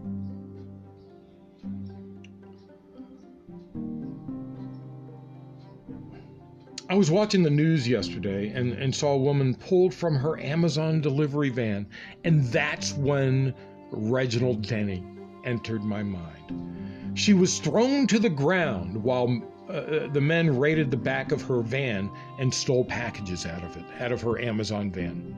I 6.95 6.97
was 6.97 7.11
watching 7.11 7.43
the 7.43 7.51
news 7.51 7.89
yesterday 7.89 8.51
and, 8.51 8.73
and 8.75 8.95
saw 8.95 9.15
a 9.15 9.19
woman 9.19 9.57
pulled 9.57 9.93
from 9.93 10.15
her 10.15 10.39
Amazon 10.39 11.01
delivery 11.01 11.49
van, 11.49 11.89
and 12.23 12.45
that's 12.53 12.93
when 12.93 13.53
Reginald 13.91 14.65
Denny 14.69 15.03
entered 15.45 15.83
my 15.83 16.05
mind. 16.05 17.19
She 17.19 17.35
was 17.35 17.59
thrown 17.59 18.07
to 18.07 18.21
the 18.21 18.31
ground 18.31 19.03
while 19.03 19.43
uh, 19.69 19.73
uh, 19.73 20.07
the 20.13 20.21
men 20.21 20.57
raided 20.57 20.93
the 20.93 20.97
back 20.97 21.33
of 21.33 21.43
her 21.43 21.63
van 21.63 22.09
and 22.39 22.55
stole 22.55 22.85
packages 22.85 23.45
out 23.45 23.65
of 23.65 23.77
it, 23.77 23.85
out 23.99 24.13
of 24.13 24.23
her 24.23 24.41
Amazon 24.41 24.93
van. 24.93 25.35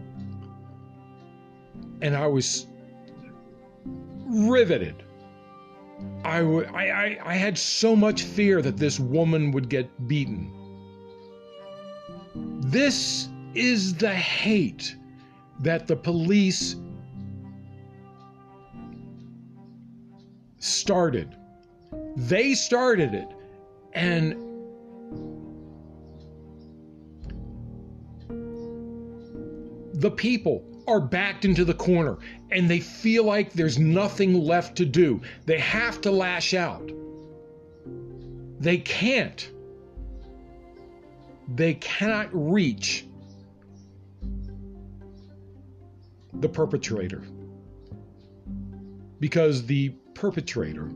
And 2.03 2.14
I 2.14 2.27
was 2.27 2.66
riveted. 4.27 5.05
I, 6.23 6.40
w- 6.40 6.69
I, 6.75 6.90
I, 6.90 7.19
I 7.25 7.35
had 7.35 7.57
so 7.57 7.97
much 7.97 8.25
fear 8.25 8.61
that 8.61 8.77
this 8.77 9.01
woman 9.01 9.53
would 9.53 9.71
get 9.71 10.07
beaten 10.07 10.53
this 12.70 13.29
is 13.55 13.94
the 13.94 14.12
hate 14.12 14.96
that 15.61 15.87
the 15.87 15.96
police 15.96 16.76
started. 20.59 21.37
They 22.16 22.55
started 22.55 23.14
it. 23.14 23.29
And 23.92 24.35
the 29.94 30.11
people 30.11 30.64
are 30.88 31.00
backed 31.00 31.44
into 31.44 31.64
the 31.64 31.74
corner 31.74 32.18
and 32.50 32.68
they 32.68 32.81
feel 32.81 33.24
like 33.24 33.52
there's 33.52 33.79
nothing 33.79 34.35
left 34.35 34.76
to 34.76 34.85
do. 34.85 35.20
They 35.46 35.59
have 35.59 36.00
to 36.00 36.11
lash 36.11 36.52
out. 36.52 36.90
They 38.59 38.79
can't 38.79 39.50
they 41.48 41.74
cannot 41.74 42.28
reach 42.32 43.06
the 46.35 46.48
perpetrator 46.48 47.22
because 49.20 49.64
the 49.66 49.90
perpetrator 50.14 50.90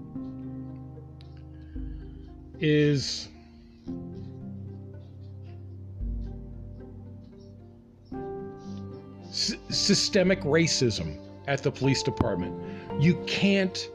is 2.59 3.29
s- 9.29 9.55
systemic 9.71 10.41
racism 10.43 11.17
at 11.47 11.63
the 11.63 11.71
police 11.71 12.03
department. 12.03 12.55
You 13.01 13.23
can't 13.27 13.89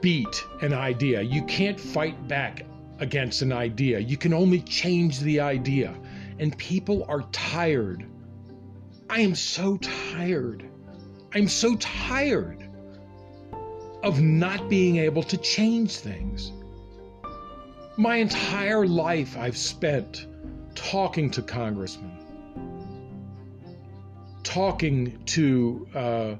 beat 0.00 0.44
an 0.62 0.72
idea. 0.72 1.20
You 1.20 1.44
can't 1.44 1.78
fight 1.78 2.26
back 2.26 2.64
against 3.00 3.40
an 3.42 3.52
idea. 3.52 3.98
You 3.98 4.16
can 4.16 4.32
only 4.32 4.60
change 4.60 5.20
the 5.20 5.40
idea. 5.40 5.94
And 6.38 6.56
people 6.56 7.04
are 7.08 7.22
tired. 7.32 8.06
I 9.08 9.20
am 9.20 9.34
so 9.34 9.78
tired. 9.78 10.64
I'm 11.34 11.48
so 11.48 11.76
tired 11.76 12.68
of 14.02 14.20
not 14.20 14.68
being 14.68 14.96
able 14.96 15.22
to 15.24 15.36
change 15.36 15.96
things. 15.96 16.52
My 17.96 18.16
entire 18.16 18.86
life 18.86 19.36
I've 19.36 19.56
spent 19.56 20.26
talking 20.74 21.30
to 21.32 21.42
congressmen, 21.42 22.16
talking 24.42 25.22
to 25.26 25.88
uh, 25.94 26.34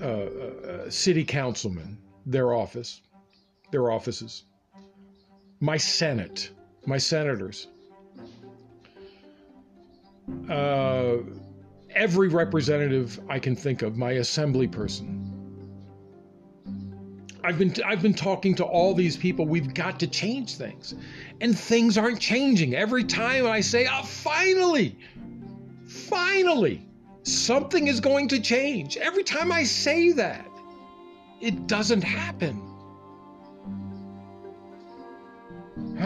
uh, 0.00 0.06
uh, 0.06 0.90
city 0.90 1.24
councilmen, 1.24 1.98
their 2.24 2.54
office, 2.54 3.00
their 3.72 3.90
offices 3.90 4.44
my 5.66 5.76
Senate, 5.76 6.50
my 6.86 6.96
senators, 6.96 7.66
uh, 10.48 11.16
every 11.90 12.28
representative 12.28 13.18
I 13.28 13.40
can 13.40 13.56
think 13.56 13.82
of, 13.82 13.96
my 13.96 14.12
assembly 14.12 14.68
person. 14.68 15.08
I've 17.42 17.58
been 17.58 17.74
I've 17.84 18.00
been 18.00 18.14
talking 18.14 18.54
to 18.56 18.64
all 18.64 18.94
these 18.94 19.16
people. 19.16 19.44
We've 19.44 19.74
got 19.74 19.98
to 20.00 20.06
change 20.06 20.54
things, 20.54 20.94
and 21.40 21.58
things 21.58 21.98
aren't 21.98 22.20
changing. 22.20 22.76
Every 22.76 23.02
time 23.02 23.44
I 23.44 23.60
say, 23.60 23.88
"Oh, 23.90 24.04
finally, 24.04 24.96
finally, 25.88 26.86
something 27.24 27.88
is 27.88 27.98
going 27.98 28.28
to 28.28 28.40
change." 28.40 28.96
Every 28.98 29.24
time 29.24 29.50
I 29.50 29.64
say 29.64 30.12
that, 30.12 30.48
it 31.40 31.66
doesn't 31.66 32.02
happen. 32.02 32.75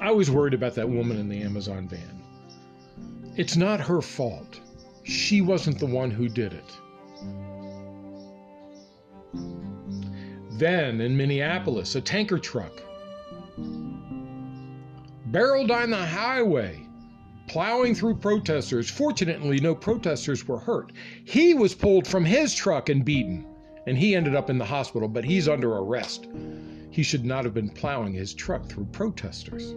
I 0.00 0.12
was 0.12 0.30
worried 0.30 0.54
about 0.54 0.76
that 0.76 0.88
woman 0.88 1.18
in 1.18 1.28
the 1.28 1.42
Amazon 1.42 1.88
van. 1.88 2.22
It's 3.36 3.56
not 3.56 3.80
her 3.80 4.00
fault. 4.00 4.60
She 5.02 5.40
wasn't 5.40 5.80
the 5.80 5.86
one 5.86 6.12
who 6.12 6.28
did 6.28 6.52
it. 6.52 6.78
Then 10.52 11.00
in 11.00 11.16
Minneapolis, 11.16 11.96
a 11.96 12.00
tanker 12.00 12.38
truck 12.38 12.72
barreled 15.26 15.68
down 15.68 15.90
the 15.90 15.96
highway, 15.96 16.80
plowing 17.48 17.94
through 17.96 18.16
protesters. 18.16 18.88
Fortunately, 18.88 19.58
no 19.58 19.74
protesters 19.74 20.46
were 20.46 20.58
hurt. 20.58 20.92
He 21.24 21.54
was 21.54 21.74
pulled 21.74 22.06
from 22.06 22.24
his 22.24 22.54
truck 22.54 22.88
and 22.88 23.04
beaten, 23.04 23.46
and 23.86 23.98
he 23.98 24.14
ended 24.14 24.36
up 24.36 24.48
in 24.48 24.58
the 24.58 24.64
hospital, 24.64 25.08
but 25.08 25.24
he's 25.24 25.48
under 25.48 25.72
arrest. 25.72 26.28
He 26.98 27.04
should 27.04 27.24
not 27.24 27.44
have 27.44 27.54
been 27.54 27.68
plowing 27.68 28.12
his 28.12 28.34
truck 28.34 28.68
through 28.68 28.86
protesters. 28.86 29.72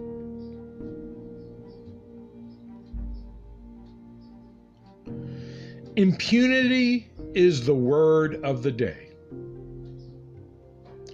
Impunity 5.95 7.11
is 7.35 7.63
the 7.63 7.75
word 7.75 8.43
of 8.43 8.63
the 8.63 8.71
day. 8.71 9.09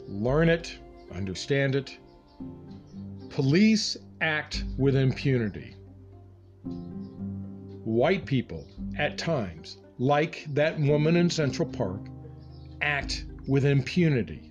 Learn 0.08 0.48
it, 0.48 0.78
understand 1.14 1.76
it. 1.76 1.98
Police 3.30 3.98
act 4.22 4.64
with 4.78 4.96
impunity. 4.96 5.76
White 7.84 8.26
people, 8.26 8.66
at 8.98 9.18
times, 9.18 9.80
like 10.00 10.48
that 10.54 10.80
woman 10.80 11.18
in 11.18 11.30
Central 11.30 11.68
Park, 11.68 12.00
act 12.80 13.26
with 13.46 13.66
impunity. 13.66 14.47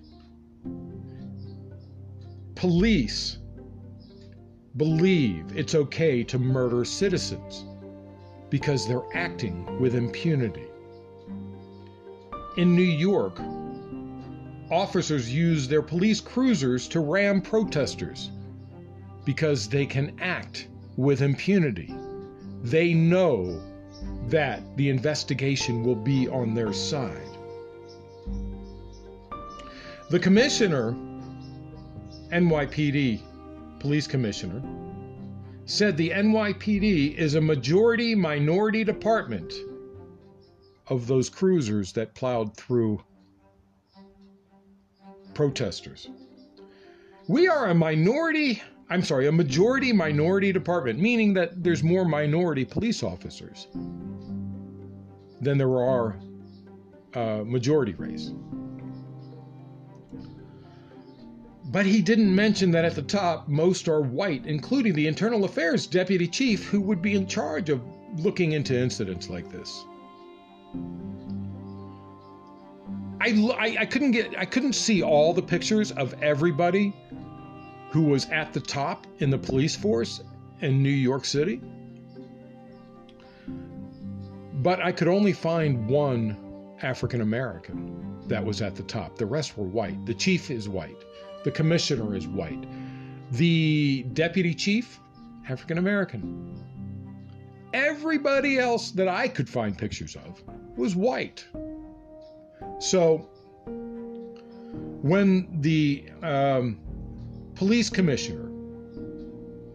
Police 2.57 3.37
believe 4.77 5.45
it's 5.55 5.75
okay 5.75 6.23
to 6.23 6.39
murder 6.39 6.83
citizens 6.83 7.65
because 8.49 8.87
they're 8.87 9.05
acting 9.13 9.79
with 9.79 9.93
impunity. 9.93 10.65
In 12.57 12.75
New 12.75 12.81
York, 12.81 13.39
officers 14.71 15.31
use 15.31 15.67
their 15.67 15.83
police 15.83 16.19
cruisers 16.19 16.87
to 16.87 16.99
ram 16.99 17.41
protesters 17.41 18.31
because 19.23 19.69
they 19.69 19.85
can 19.85 20.17
act 20.19 20.67
with 20.95 21.21
impunity. 21.21 21.93
They 22.63 22.91
know 22.91 23.61
that 24.29 24.63
the 24.77 24.89
investigation 24.89 25.83
will 25.83 25.95
be 25.95 26.27
on 26.27 26.55
their 26.55 26.73
side. 26.73 27.37
The 30.09 30.19
commissioner, 30.19 30.97
NYPD 32.31 33.21
police 33.79 34.07
commissioner, 34.07 34.61
said 35.65 35.97
the 35.97 36.09
NYPD 36.09 37.15
is 37.15 37.35
a 37.35 37.41
majority 37.41 38.15
minority 38.15 38.83
department 38.83 39.53
of 40.87 41.07
those 41.07 41.29
cruisers 41.29 41.91
that 41.93 42.15
plowed 42.15 42.55
through 42.55 43.01
protesters. 45.33 46.09
We 47.27 47.47
are 47.47 47.67
a 47.67 47.75
minority, 47.75 48.61
I'm 48.89 49.03
sorry, 49.03 49.27
a 49.27 49.31
majority 49.31 49.91
minority 49.91 50.53
department, 50.53 50.99
meaning 50.99 51.33
that 51.33 51.63
there's 51.63 51.83
more 51.83 52.05
minority 52.05 52.63
police 52.63 53.03
officers 53.03 53.67
than 55.41 55.57
there 55.57 55.77
are 55.77 56.17
uh, 57.13 57.43
majority 57.45 57.93
race. 57.93 58.31
But 61.69 61.85
he 61.85 62.01
didn't 62.01 62.33
mention 62.33 62.71
that 62.71 62.85
at 62.85 62.95
the 62.95 63.01
top, 63.01 63.49
most 63.49 63.89
are 63.89 64.01
white, 64.01 64.45
including 64.45 64.93
the 64.93 65.05
Internal 65.05 65.43
Affairs 65.43 65.85
Deputy 65.85 66.27
Chief, 66.27 66.65
who 66.65 66.79
would 66.79 67.01
be 67.01 67.13
in 67.15 67.27
charge 67.27 67.69
of 67.69 67.81
looking 68.17 68.53
into 68.53 68.77
incidents 68.77 69.29
like 69.29 69.51
this. 69.51 69.83
I, 73.19 73.31
I, 73.59 73.77
I, 73.81 73.85
couldn't 73.85 74.11
get 74.11 74.37
I 74.37 74.45
couldn't 74.45 74.73
see 74.73 75.03
all 75.03 75.33
the 75.33 75.41
pictures 75.41 75.91
of 75.91 76.15
everybody 76.21 76.95
who 77.89 78.03
was 78.03 78.25
at 78.29 78.53
the 78.53 78.61
top 78.61 79.05
in 79.19 79.29
the 79.29 79.37
police 79.37 79.75
force 79.75 80.21
in 80.61 80.81
New 80.81 80.89
York 80.89 81.25
City. 81.25 81.61
But 84.53 84.81
I 84.81 84.91
could 84.93 85.07
only 85.09 85.33
find 85.33 85.87
one 85.87 86.37
African 86.81 87.21
American 87.21 88.21
that 88.27 88.43
was 88.43 88.61
at 88.61 88.75
the 88.75 88.83
top. 88.83 89.17
The 89.17 89.25
rest 89.25 89.57
were 89.57 89.65
white. 89.65 90.05
The 90.05 90.13
chief 90.13 90.49
is 90.49 90.69
white. 90.69 91.03
The 91.47 91.51
commissioner 91.51 92.13
is 92.13 92.27
white. 92.27 92.65
The 93.31 94.03
deputy 94.11 94.53
chief, 94.53 94.99
African 95.47 95.77
American. 95.77 96.61
Everybody 97.73 98.59
else 98.59 98.91
that 98.91 99.07
I 99.07 99.29
could 99.29 99.47
find 99.47 99.77
pictures 99.77 100.17
of 100.17 100.43
was 100.75 100.93
white. 100.93 101.45
So 102.79 103.29
when 105.01 105.47
the 105.61 106.09
um, 106.21 106.81
police 107.55 107.89
commissioner 107.89 108.51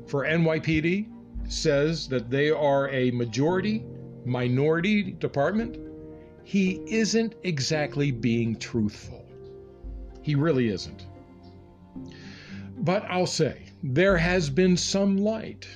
for 0.06 0.26
NYPD 0.26 1.08
says 1.48 2.06
that 2.08 2.28
they 2.28 2.50
are 2.50 2.90
a 2.90 3.12
majority 3.12 3.82
minority 4.26 5.12
department, 5.12 5.78
he 6.44 6.82
isn't 6.87 7.35
exactly 7.44 8.11
being 8.11 8.56
truthful. 8.56 9.24
He 10.20 10.35
really 10.35 10.68
isn't. 10.68 11.06
But 12.83 13.05
I'll 13.09 13.27
say, 13.27 13.62
there 13.85 14.16
has 14.16 14.51
been 14.51 14.77
some 14.77 15.16
light. 15.16 15.68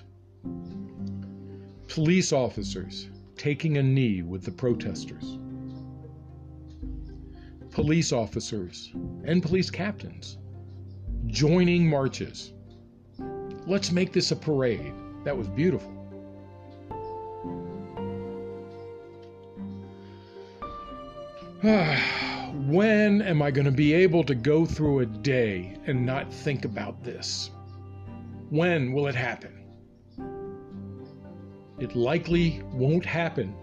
Police 1.86 2.32
officers 2.32 3.08
taking 3.36 3.76
a 3.76 3.82
knee 3.82 4.22
with 4.22 4.42
the 4.42 4.50
protesters. 4.50 5.38
Police 7.70 8.12
officers 8.12 8.92
and 9.24 9.40
police 9.40 9.70
captains 9.70 10.38
joining 11.26 11.88
marches. 11.88 12.52
Let's 13.66 13.92
make 13.92 14.12
this 14.12 14.32
a 14.32 14.36
parade. 14.36 14.92
That 15.24 15.36
was 15.36 15.48
beautiful. 15.48 15.92
Ah. 21.64 22.15
When 22.66 23.22
am 23.22 23.42
I 23.42 23.52
going 23.52 23.66
to 23.66 23.70
be 23.70 23.92
able 23.92 24.24
to 24.24 24.34
go 24.34 24.66
through 24.66 24.98
a 24.98 25.06
day 25.06 25.76
and 25.86 26.04
not 26.04 26.32
think 26.32 26.64
about 26.64 27.04
this? 27.04 27.52
When 28.50 28.92
will 28.92 29.06
it 29.06 29.14
happen? 29.14 29.52
It 31.78 31.94
likely 31.94 32.60
won't 32.72 33.04
happen 33.04 33.54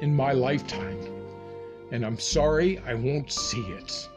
in 0.00 0.12
my 0.12 0.32
lifetime, 0.32 0.98
and 1.92 2.04
I'm 2.04 2.18
sorry 2.18 2.78
I 2.78 2.94
won't 2.94 3.30
see 3.30 3.60
it. 3.60 4.08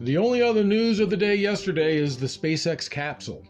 The 0.00 0.16
only 0.16 0.40
other 0.40 0.64
news 0.64 0.98
of 0.98 1.10
the 1.10 1.16
day 1.18 1.34
yesterday 1.34 1.98
is 1.98 2.16
the 2.16 2.26
SpaceX 2.26 2.88
capsule 2.88 3.44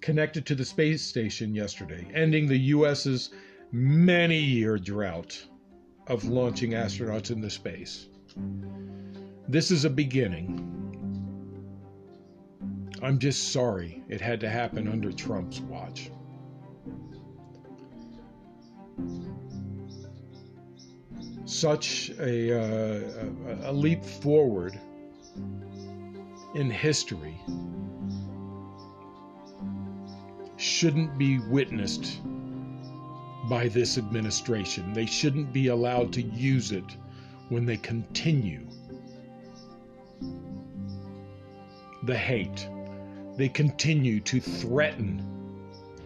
connected 0.00 0.46
to 0.46 0.54
the 0.54 0.64
space 0.64 1.02
station 1.02 1.54
yesterday, 1.54 2.06
ending 2.14 2.48
the 2.48 2.58
U.S.'s 2.58 3.30
many 3.72 4.38
year 4.38 4.78
drought 4.78 5.46
of 6.06 6.24
launching 6.24 6.72
astronauts 6.72 7.30
into 7.30 7.50
space. 7.50 8.08
This 9.48 9.70
is 9.70 9.84
a 9.84 9.90
beginning. 9.90 10.66
I'm 13.02 13.18
just 13.18 13.52
sorry 13.52 14.02
it 14.08 14.20
had 14.20 14.40
to 14.40 14.48
happen 14.48 14.88
under 14.88 15.12
Trump's 15.12 15.60
watch. 15.60 16.10
Such 21.44 22.10
a, 22.18 22.58
uh, 22.58 23.70
a 23.70 23.72
leap 23.72 24.04
forward 24.04 24.78
in 26.54 26.70
history 26.70 27.36
shouldn't 30.60 31.16
be 31.16 31.38
witnessed 31.38 32.20
by 33.48 33.66
this 33.68 33.96
administration. 33.96 34.92
They 34.92 35.06
shouldn't 35.06 35.52
be 35.52 35.68
allowed 35.68 36.12
to 36.14 36.22
use 36.22 36.70
it 36.70 36.84
when 37.48 37.64
they 37.64 37.78
continue 37.78 38.66
the 42.02 42.16
hate. 42.16 42.68
They 43.36 43.48
continue 43.48 44.20
to 44.20 44.40
threaten 44.40 45.26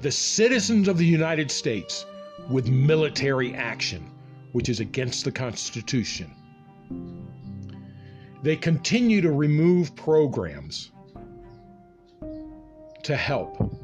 the 0.00 0.12
citizens 0.12 0.86
of 0.86 0.98
the 0.98 1.06
United 1.06 1.50
States 1.50 2.06
with 2.48 2.68
military 2.68 3.54
action, 3.54 4.10
which 4.52 4.68
is 4.68 4.78
against 4.78 5.24
the 5.24 5.32
Constitution. 5.32 6.30
They 8.42 8.56
continue 8.56 9.20
to 9.20 9.32
remove 9.32 9.96
programs 9.96 10.92
to 13.02 13.16
help 13.16 13.83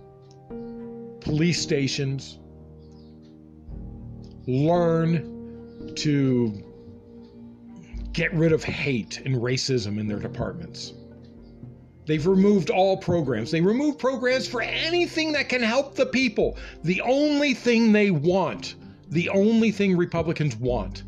police 1.21 1.61
stations, 1.61 2.39
learn 4.47 5.93
to 5.97 6.63
get 8.13 8.33
rid 8.35 8.53
of 8.53 8.65
hate 8.65 9.21
and 9.25 9.37
racism 9.37 9.99
in 9.99 10.09
their 10.09 10.19
departments. 10.19 10.95
They've 12.07 12.27
removed 12.27 12.71
all 12.71 12.97
programs. 12.97 13.51
They 13.51 13.61
remove 13.61 13.99
programs 13.99 14.49
for 14.49 14.63
anything 14.63 15.33
that 15.33 15.49
can 15.49 15.63
help 15.63 15.95
the 15.95 16.07
people. 16.07 16.57
The 16.83 17.01
only 17.03 17.55
thing 17.55 17.93
they 17.93 18.11
want, 18.11 18.75
the 19.11 19.29
only 19.29 19.71
thing 19.71 19.97
Republicans 19.97 20.57
want, 20.57 21.05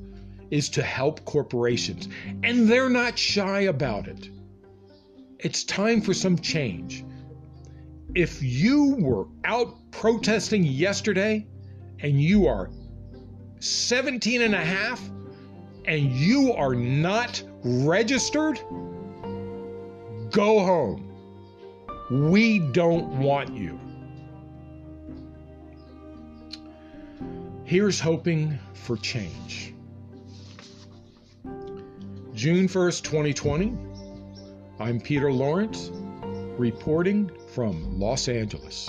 is 0.51 0.69
to 0.69 0.83
help 0.83 1.25
corporations. 1.25 2.09
And 2.45 2.69
they're 2.69 2.91
not 2.91 3.19
shy 3.19 3.63
about 3.63 4.07
it. 4.07 4.29
It's 5.39 5.65
time 5.65 6.01
for 6.03 6.15
some 6.15 6.39
change. 6.39 7.05
If 8.15 8.43
you 8.43 8.97
were 8.99 9.27
out 9.45 9.75
protesting 9.91 10.65
yesterday 10.65 11.47
and 12.01 12.21
you 12.21 12.47
are 12.47 12.71
17 13.61 14.43
and 14.43 14.55
a 14.55 14.65
half 14.65 15.01
and 15.85 16.13
you 16.13 16.53
are 16.53 16.75
not 16.75 17.43
registered, 17.65 18.61
Go 20.33 20.61
home. 20.61 21.05
We 22.31 22.59
don't 22.59 23.07
want 23.21 23.55
you. 23.55 23.79
Here's 27.65 28.01
hoping 28.01 28.59
for 28.73 28.97
change. 28.97 29.75
June 32.33 32.67
1st, 32.67 33.03
2020. 33.03 33.77
I'm 34.81 35.01
Peter 35.01 35.31
Lawrence, 35.31 35.91
reporting 36.59 37.31
from 37.49 37.99
Los 37.99 38.29
Angeles. 38.29 38.89